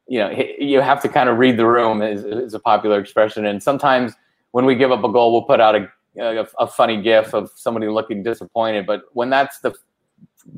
you 0.06 0.18
know, 0.18 0.30
you 0.58 0.80
have 0.80 1.00
to 1.02 1.08
kind 1.08 1.28
of 1.28 1.38
read 1.38 1.56
the 1.56 1.66
room 1.66 2.02
is, 2.02 2.24
is 2.24 2.54
a 2.54 2.60
popular 2.60 2.98
expression, 2.98 3.46
and 3.46 3.62
sometimes 3.62 4.12
when 4.52 4.64
we 4.64 4.74
give 4.74 4.92
up 4.92 5.02
a 5.02 5.10
goal, 5.10 5.32
we'll 5.32 5.42
put 5.42 5.60
out 5.60 5.74
a 5.74 5.88
a, 6.18 6.46
a 6.60 6.66
funny 6.66 7.02
gif 7.02 7.34
of 7.34 7.50
somebody 7.56 7.88
looking 7.88 8.22
disappointed. 8.22 8.86
But 8.86 9.02
when 9.12 9.30
that's 9.30 9.58
the 9.60 9.74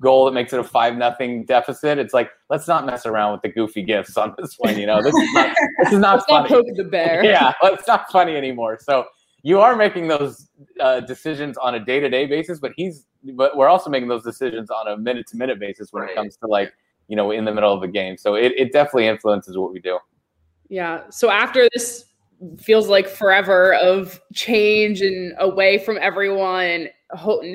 goal 0.01 0.25
that 0.27 0.33
makes 0.33 0.53
it 0.53 0.61
a 0.61 0.65
five 0.65 0.97
nothing 0.97 1.45
deficit, 1.45 1.99
it's 1.99 2.13
like 2.13 2.31
let's 2.51 2.69
not 2.69 2.85
mess 2.85 3.07
around 3.07 3.33
with 3.33 3.43
the 3.43 3.49
goofy 3.49 3.83
gifs 3.83 4.17
on 4.17 4.35
this 4.39 4.57
one. 4.59 4.79
You 4.79 4.87
know, 4.87 5.03
this 5.03 5.15
is 5.15 5.33
not 5.33 5.57
this 5.79 5.93
is 5.93 5.99
not 5.99 6.17
Let's 6.17 6.29
not 6.29 6.49
funny 6.49 6.49
poke 6.49 6.77
the 6.77 6.85
bear. 6.85 7.25
yeah, 7.25 7.53
well, 7.63 7.73
it's 7.73 7.87
not 7.87 8.11
funny 8.11 8.37
anymore. 8.37 8.79
So 8.81 9.07
you 9.43 9.61
are 9.61 9.77
making 9.77 10.09
those 10.09 10.49
uh, 10.81 11.01
decisions 11.01 11.57
on 11.57 11.75
a 11.77 11.81
day 11.81 12.01
to 12.01 12.09
day 12.09 12.27
basis, 12.27 12.59
but 12.59 12.73
he's 12.77 13.07
but 13.35 13.57
we're 13.57 13.69
also 13.69 13.91
making 13.91 14.09
those 14.09 14.25
decisions 14.25 14.71
on 14.71 14.89
a 14.89 14.97
minute 14.97 15.27
to 15.29 15.37
minute 15.37 15.59
basis 15.59 15.93
when 15.93 16.03
Right. 16.03 16.13
it 16.13 16.17
comes 16.17 16.37
to 16.39 16.47
like 16.47 16.73
you 17.09 17.17
know 17.17 17.31
in 17.31 17.45
the 17.45 17.53
middle 17.53 17.73
of 17.73 17.81
the 17.81 17.89
game. 17.89 18.17
So 18.17 18.35
it, 18.35 18.53
it 18.57 18.73
definitely 18.73 19.07
influences 19.07 19.57
what 19.57 19.73
we 19.73 19.81
do. 19.81 19.99
Yeah. 20.69 21.03
So 21.11 21.31
after 21.31 21.69
this 21.75 22.05
feels 22.59 22.89
like 22.89 23.09
forever 23.09 23.75
of 23.75 24.21
change 24.35 25.01
and 25.01 25.35
away 25.39 25.79
from 25.79 25.99
everyone, 26.01 26.89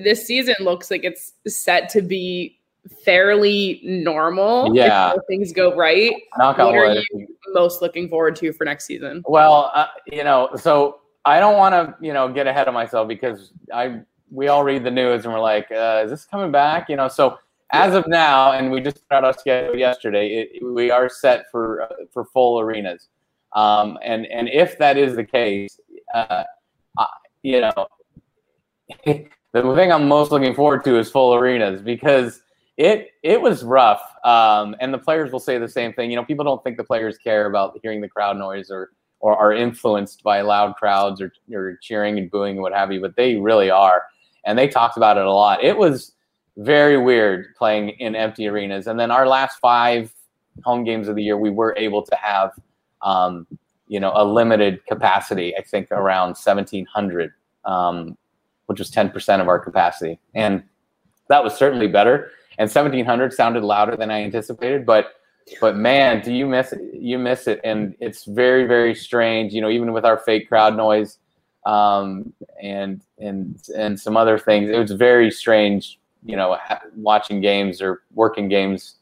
this 0.04 0.26
season 0.26 0.56
looks 0.62 0.90
like 0.90 1.04
it's 1.04 1.34
set 1.48 1.90
to 1.90 2.02
be 2.02 2.58
fairly 3.04 3.80
normal. 3.84 4.76
Yeah. 4.76 5.14
If 5.14 5.22
things 5.28 5.54
go 5.54 5.76
right. 5.76 6.14
Knock 6.38 6.58
on 6.60 6.68
What 6.68 6.76
are 6.76 6.88
wood. 6.88 7.04
you 7.12 7.28
most 7.54 7.82
looking 7.82 8.10
forward 8.10 8.36
to 8.38 8.54
for 8.54 8.66
next 8.66 8.86
season? 8.86 9.24
Well, 9.28 9.72
uh, 9.76 9.88
you 10.12 10.24
know, 10.24 10.50
so 10.56 11.02
I 11.26 11.40
don't 11.40 11.58
want 11.58 11.74
to, 11.74 11.96
you 12.06 12.14
know, 12.14 12.32
get 12.32 12.48
ahead 12.48 12.68
of 12.68 12.74
myself 12.74 13.08
because 13.08 13.52
I 13.74 14.02
we 14.32 14.48
all 14.48 14.64
read 14.64 14.84
the 14.84 14.92
news 14.92 15.26
and 15.26 15.34
we're 15.34 15.42
like, 15.42 15.70
uh, 15.72 16.02
is 16.06 16.12
this 16.12 16.26
coming 16.26 16.52
back? 16.52 16.90
You 16.90 16.96
know, 16.96 17.08
so 17.08 17.38
as 17.72 17.94
of 17.96 18.08
now, 18.08 18.52
and 18.52 18.72
we 18.72 18.82
just 18.82 19.08
put 19.08 19.16
out 19.16 19.24
our 19.24 19.34
schedule 19.34 19.78
yesterday, 19.78 20.50
it, 20.52 20.64
we 20.64 20.92
are 20.92 21.10
set 21.10 21.46
for 21.52 21.84
uh, 21.84 21.88
for 22.12 22.26
full 22.26 22.60
arenas, 22.60 23.10
um, 23.54 23.98
and 24.04 24.26
and 24.28 24.50
if 24.50 24.78
that 24.80 24.98
is 24.98 25.16
the 25.16 25.24
case, 25.24 25.80
uh, 26.14 26.44
I, 26.98 27.08
you 27.44 27.62
know, 27.62 27.88
the 29.06 29.76
thing 29.76 29.92
I'm 29.92 30.08
most 30.08 30.32
looking 30.32 30.54
forward 30.54 30.84
to 30.86 30.98
is 30.98 31.10
full 31.10 31.34
arenas 31.34 31.82
because 31.82 32.42
it 32.78 33.12
it 33.24 33.42
was 33.42 33.64
rough, 33.64 34.02
um, 34.26 34.76
and 34.80 34.94
the 34.94 35.00
players 35.00 35.32
will 35.32 35.40
say 35.40 35.58
the 35.58 35.70
same 35.70 35.94
thing. 35.94 36.10
You 36.10 36.18
know, 36.18 36.26
people 36.26 36.44
don't 36.44 36.64
think 36.64 36.78
the 36.78 36.84
players 36.84 37.18
care 37.18 37.46
about 37.46 37.80
hearing 37.82 38.02
the 38.02 38.10
crowd 38.10 38.38
noise 38.38 38.70
or 38.70 38.92
or 39.22 39.38
are 39.38 39.54
influenced 39.54 40.24
by 40.24 40.42
loud 40.42 40.76
crowds 40.76 41.22
or, 41.22 41.32
or 41.54 41.78
cheering 41.82 42.18
and 42.18 42.30
booing 42.30 42.54
and 42.54 42.62
what 42.62 42.74
have 42.74 42.92
you, 42.92 43.00
but 43.00 43.16
they 43.16 43.36
really 43.36 43.70
are. 43.70 44.04
And 44.46 44.58
they 44.58 44.68
talked 44.68 44.98
about 44.98 45.18
it 45.18 45.26
a 45.26 45.32
lot. 45.32 45.64
It 45.64 45.78
was 45.78 46.14
very 46.58 46.98
weird 46.98 47.56
playing 47.56 47.90
in 47.90 48.16
empty 48.16 48.48
arenas. 48.48 48.88
And 48.88 49.00
then 49.00 49.12
our 49.12 49.28
last 49.28 49.60
five 49.60 50.14
home 50.64 50.84
games 50.84 51.08
of 51.08 51.16
the 51.16 51.24
year, 51.24 51.38
we 51.38 51.50
were 51.50 51.74
able 51.78 52.04
to 52.04 52.16
have, 52.16 52.52
um, 53.02 53.48
you 53.88 54.00
know, 54.00 54.12
a 54.16 54.24
limited 54.24 54.86
capacity, 54.86 55.56
I 55.56 55.62
think 55.62 55.92
around 55.92 56.30
1700, 56.30 57.32
um, 57.66 58.18
which 58.66 58.80
was 58.80 58.92
10% 58.92 59.42
of 59.42 59.48
our 59.48 59.60
capacity. 59.60 60.20
And 60.34 60.64
that 61.30 61.44
was 61.44 61.56
certainly 61.56 61.88
better. 61.88 62.32
And 62.58 62.70
1700 62.70 63.34
sounded 63.34 63.64
louder 63.64 63.96
than 63.96 64.12
I 64.12 64.22
anticipated, 64.22 64.86
but 64.86 65.16
but 65.60 65.76
man, 65.76 66.22
do 66.22 66.32
you 66.32 66.46
miss 66.46 66.72
it? 66.72 66.82
You 66.94 67.18
miss 67.18 67.48
it, 67.48 67.60
and 67.64 67.96
it's 68.00 68.26
very, 68.26 68.66
very 68.66 68.94
strange. 68.94 69.54
You 69.54 69.62
know, 69.62 69.70
even 69.70 69.92
with 69.92 70.06
our 70.06 70.18
fake 70.20 70.48
crowd 70.48 70.78
noise, 70.78 71.18
um, 71.66 72.32
and 72.62 73.02
and 73.18 73.60
and 73.76 74.00
some 74.00 74.16
other 74.16 74.38
things, 74.38 74.70
it 74.70 74.78
was 74.78 74.92
very 74.92 75.32
strange 75.32 76.00
you 76.24 76.36
know 76.36 76.58
watching 76.96 77.42
games 77.42 77.82
or 77.82 78.04
working 78.14 78.48
games 78.50 78.96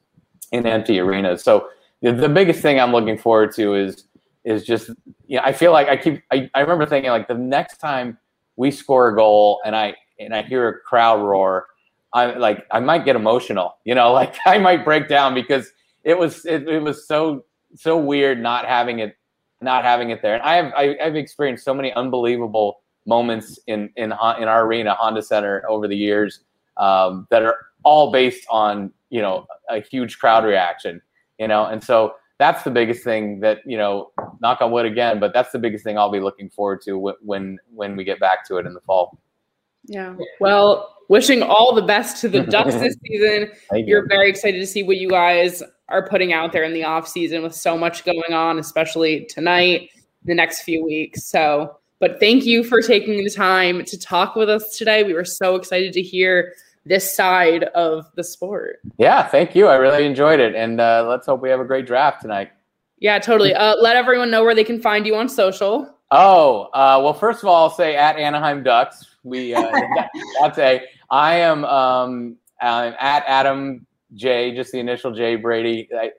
in 0.51 0.65
empty 0.65 0.99
arenas. 0.99 1.43
So 1.43 1.69
the, 2.01 2.29
biggest 2.29 2.61
thing 2.61 2.79
I'm 2.79 2.91
looking 2.91 3.17
forward 3.17 3.53
to 3.55 3.75
is 3.75 4.05
is 4.45 4.63
just 4.63 4.89
you 5.27 5.37
know 5.37 5.43
I 5.43 5.53
feel 5.53 5.71
like 5.71 5.89
I 5.89 5.97
keep 5.97 6.23
I, 6.31 6.49
I 6.53 6.61
remember 6.61 6.85
thinking 6.85 7.11
like 7.11 7.27
the 7.27 7.33
next 7.33 7.77
time 7.77 8.17
we 8.55 8.71
score 8.71 9.09
a 9.09 9.15
goal 9.15 9.59
and 9.65 9.75
I 9.75 9.95
and 10.19 10.35
I 10.35 10.43
hear 10.43 10.67
a 10.67 10.79
crowd 10.79 11.21
roar, 11.21 11.67
I 12.13 12.33
like 12.37 12.65
I 12.71 12.79
might 12.79 13.05
get 13.05 13.15
emotional, 13.15 13.77
you 13.83 13.95
know, 13.95 14.11
like 14.21 14.35
I 14.45 14.57
might 14.57 14.83
break 14.83 15.07
down 15.07 15.33
because 15.33 15.71
it 16.03 16.17
was 16.17 16.45
it, 16.45 16.67
it 16.67 16.79
was 16.79 17.07
so 17.07 17.45
so 17.75 17.97
weird 17.97 18.41
not 18.41 18.65
having 18.65 18.99
it 18.99 19.17
not 19.61 19.83
having 19.83 20.09
it 20.09 20.21
there. 20.21 20.35
And 20.35 20.43
I 20.43 20.55
have 20.55 20.73
I, 20.75 20.97
I've 21.03 21.15
experienced 21.15 21.65
so 21.65 21.73
many 21.73 21.93
unbelievable 21.93 22.81
moments 23.05 23.59
in 23.67 23.89
in 23.97 24.05
in 24.05 24.13
our 24.13 24.65
arena 24.65 24.93
Honda 24.93 25.21
Center 25.21 25.63
over 25.69 25.87
the 25.87 25.97
years 25.97 26.41
um, 26.79 27.27
that 27.29 27.43
are 27.43 27.55
all 27.83 28.11
based 28.11 28.45
on 28.49 28.91
you 29.11 29.21
know 29.21 29.45
a 29.69 29.79
huge 29.79 30.17
crowd 30.17 30.43
reaction, 30.43 30.99
you 31.37 31.47
know, 31.47 31.65
and 31.65 31.83
so 31.83 32.15
that's 32.39 32.63
the 32.63 32.71
biggest 32.71 33.03
thing 33.03 33.39
that 33.41 33.59
you 33.65 33.77
know 33.77 34.11
knock 34.41 34.61
on 34.61 34.71
wood 34.71 34.85
again 34.85 35.19
but 35.19 35.31
that's 35.33 35.51
the 35.51 35.59
biggest 35.59 35.83
thing 35.83 35.97
i'll 35.97 36.11
be 36.11 36.21
looking 36.21 36.49
forward 36.49 36.81
to 36.81 36.97
when 37.21 37.59
when 37.73 37.95
we 37.95 38.03
get 38.03 38.19
back 38.19 38.47
to 38.47 38.57
it 38.57 38.65
in 38.65 38.73
the 38.73 38.81
fall. 38.81 39.19
Yeah. 39.85 40.15
Well 40.39 40.95
wishing 41.09 41.43
all 41.43 41.73
the 41.73 41.81
best 41.81 42.21
to 42.21 42.29
the 42.29 42.41
ducks 42.41 42.75
this 42.75 42.95
season. 43.05 43.51
You're 43.73 44.07
very 44.07 44.29
excited 44.29 44.59
to 44.59 44.67
see 44.67 44.83
what 44.83 44.97
you 44.97 45.09
guys 45.09 45.63
are 45.87 46.07
putting 46.07 46.33
out 46.33 46.53
there 46.53 46.63
in 46.63 46.73
the 46.73 46.83
off 46.83 47.07
season 47.07 47.41
with 47.41 47.55
so 47.55 47.77
much 47.77 48.05
going 48.05 48.33
on 48.33 48.59
especially 48.59 49.25
tonight 49.25 49.89
the 50.25 50.35
next 50.35 50.61
few 50.61 50.83
weeks. 50.83 51.25
So 51.25 51.77
but 51.99 52.19
thank 52.19 52.45
you 52.45 52.63
for 52.63 52.81
taking 52.81 53.21
the 53.21 53.29
time 53.29 53.83
to 53.83 53.99
talk 53.99 54.35
with 54.35 54.49
us 54.49 54.77
today. 54.77 55.03
We 55.03 55.13
were 55.13 55.25
so 55.25 55.55
excited 55.55 55.91
to 55.93 56.01
hear 56.01 56.53
this 56.89 57.15
side 57.15 57.65
of 57.75 58.07
the 58.15 58.23
sport. 58.23 58.79
Yeah, 58.97 59.25
thank 59.27 59.55
you. 59.55 59.67
I 59.67 59.75
really 59.75 60.05
enjoyed 60.05 60.39
it, 60.39 60.55
and 60.55 60.81
uh, 60.81 61.05
let's 61.07 61.27
hope 61.27 61.41
we 61.41 61.49
have 61.49 61.59
a 61.59 61.65
great 61.65 61.85
draft 61.85 62.21
tonight. 62.21 62.49
Yeah, 62.97 63.19
totally. 63.19 63.53
Uh, 63.53 63.75
let 63.75 63.95
everyone 63.95 64.31
know 64.31 64.43
where 64.43 64.55
they 64.55 64.63
can 64.63 64.81
find 64.81 65.05
you 65.05 65.15
on 65.15 65.29
social. 65.29 65.95
Oh, 66.11 66.63
uh, 66.73 66.99
well, 67.01 67.13
first 67.13 67.43
of 67.43 67.47
all, 67.47 67.63
I'll 67.63 67.69
say 67.69 67.95
at 67.95 68.17
Anaheim 68.17 68.63
Ducks. 68.63 69.05
We 69.23 69.53
uh, 69.53 69.71
that's 70.41 70.57
a. 70.57 70.81
I 71.11 71.35
am 71.35 71.63
um, 71.63 72.37
I'm 72.59 72.95
at 72.99 73.23
Adam 73.27 73.85
J, 74.15 74.55
just 74.55 74.71
the 74.71 74.79
initial 74.79 75.11
J 75.11 75.35
Brady. 75.35 75.87
I, 75.95 76.11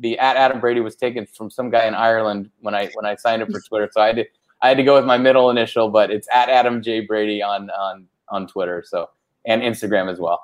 the 0.00 0.18
at 0.18 0.36
Adam 0.36 0.60
Brady 0.60 0.80
was 0.80 0.96
taken 0.96 1.24
from 1.24 1.50
some 1.50 1.70
guy 1.70 1.86
in 1.86 1.94
Ireland 1.94 2.50
when 2.60 2.74
I 2.74 2.90
when 2.94 3.06
I 3.06 3.14
signed 3.14 3.42
up 3.42 3.50
for 3.50 3.60
Twitter, 3.60 3.88
so 3.92 4.00
I 4.00 4.08
had 4.08 4.16
to 4.16 4.24
I 4.60 4.68
had 4.68 4.76
to 4.76 4.82
go 4.82 4.96
with 4.96 5.04
my 5.04 5.18
middle 5.18 5.50
initial, 5.50 5.88
but 5.88 6.10
it's 6.10 6.26
at 6.32 6.48
Adam 6.48 6.82
J 6.82 7.00
Brady 7.00 7.40
on 7.42 7.70
on 7.70 8.08
on 8.28 8.48
Twitter. 8.48 8.82
So 8.84 9.08
and 9.46 9.62
Instagram 9.62 10.10
as 10.10 10.18
well. 10.18 10.40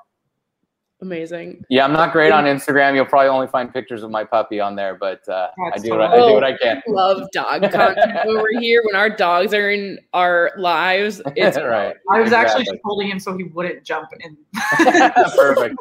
Amazing. 0.99 1.63
Yeah, 1.69 1.85
I'm 1.85 1.93
not 1.93 2.11
great 2.11 2.31
on 2.31 2.45
Instagram. 2.45 2.95
You'll 2.95 3.05
probably 3.05 3.27
only 3.29 3.45
find 3.45 3.71
pictures 3.71 4.01
of 4.01 4.09
my 4.09 4.23
puppy 4.23 4.59
on 4.59 4.75
there, 4.75 4.95
but 4.95 5.27
uh, 5.29 5.49
I 5.71 5.77
do 5.77 5.91
what 5.91 6.01
I, 6.01 6.13
I 6.13 6.27
do 6.27 6.33
what 6.33 6.43
I 6.43 6.57
can. 6.57 6.81
Love 6.87 7.29
dog 7.31 7.61
content 7.61 8.17
over 8.25 8.47
here. 8.59 8.81
When 8.83 8.95
our 8.95 9.07
dogs 9.07 9.53
are 9.53 9.69
in 9.69 9.99
our 10.13 10.51
lives, 10.57 11.21
it's 11.35 11.55
right. 11.55 11.95
I 12.11 12.19
was 12.19 12.29
exactly. 12.29 12.61
actually 12.61 12.65
just 12.65 12.79
holding 12.83 13.09
him 13.09 13.19
so 13.19 13.37
he 13.37 13.43
wouldn't 13.43 13.83
jump 13.83 14.09
in. 14.19 14.35
Perfect. 15.35 15.75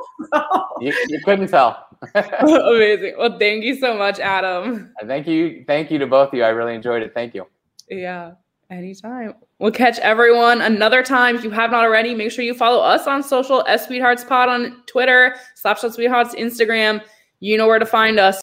you, 0.81 0.92
you 1.09 1.20
couldn't 1.24 1.48
tell. 1.48 1.87
Amazing. 2.14 3.14
Well, 3.16 3.38
thank 3.38 3.64
you 3.64 3.74
so 3.76 3.96
much, 3.96 4.20
Adam. 4.20 4.92
Thank 5.07 5.26
you. 5.26 5.64
Thank 5.66 5.90
you 5.90 5.98
to 5.98 6.07
both 6.07 6.29
of 6.29 6.35
you. 6.35 6.44
I 6.44 6.48
really 6.48 6.74
enjoyed 6.74 7.02
it. 7.02 7.14
Thank 7.14 7.35
you. 7.35 7.46
Yeah. 7.88 8.33
Anytime. 8.70 9.35
We'll 9.59 9.71
catch 9.71 9.99
everyone 10.01 10.61
another 10.61 11.03
time. 11.03 11.35
If 11.35 11.42
you 11.42 11.51
have 11.51 11.71
not 11.71 11.85
already, 11.85 12.14
make 12.14 12.31
sure 12.31 12.45
you 12.45 12.53
follow 12.53 12.83
us 12.83 13.07
on 13.07 13.23
social, 13.23 13.64
S 13.66 13.87
Sweethearts 13.87 14.23
Pod 14.23 14.51
on 14.51 14.83
Twitter, 14.87 15.37
Slapshot 15.57 15.95
Sweethearts 15.95 16.35
Instagram. 16.35 17.03
You 17.40 17.57
know 17.57 17.66
where 17.66 17.79
to 17.79 17.87
find 17.87 18.19
us. 18.19 18.42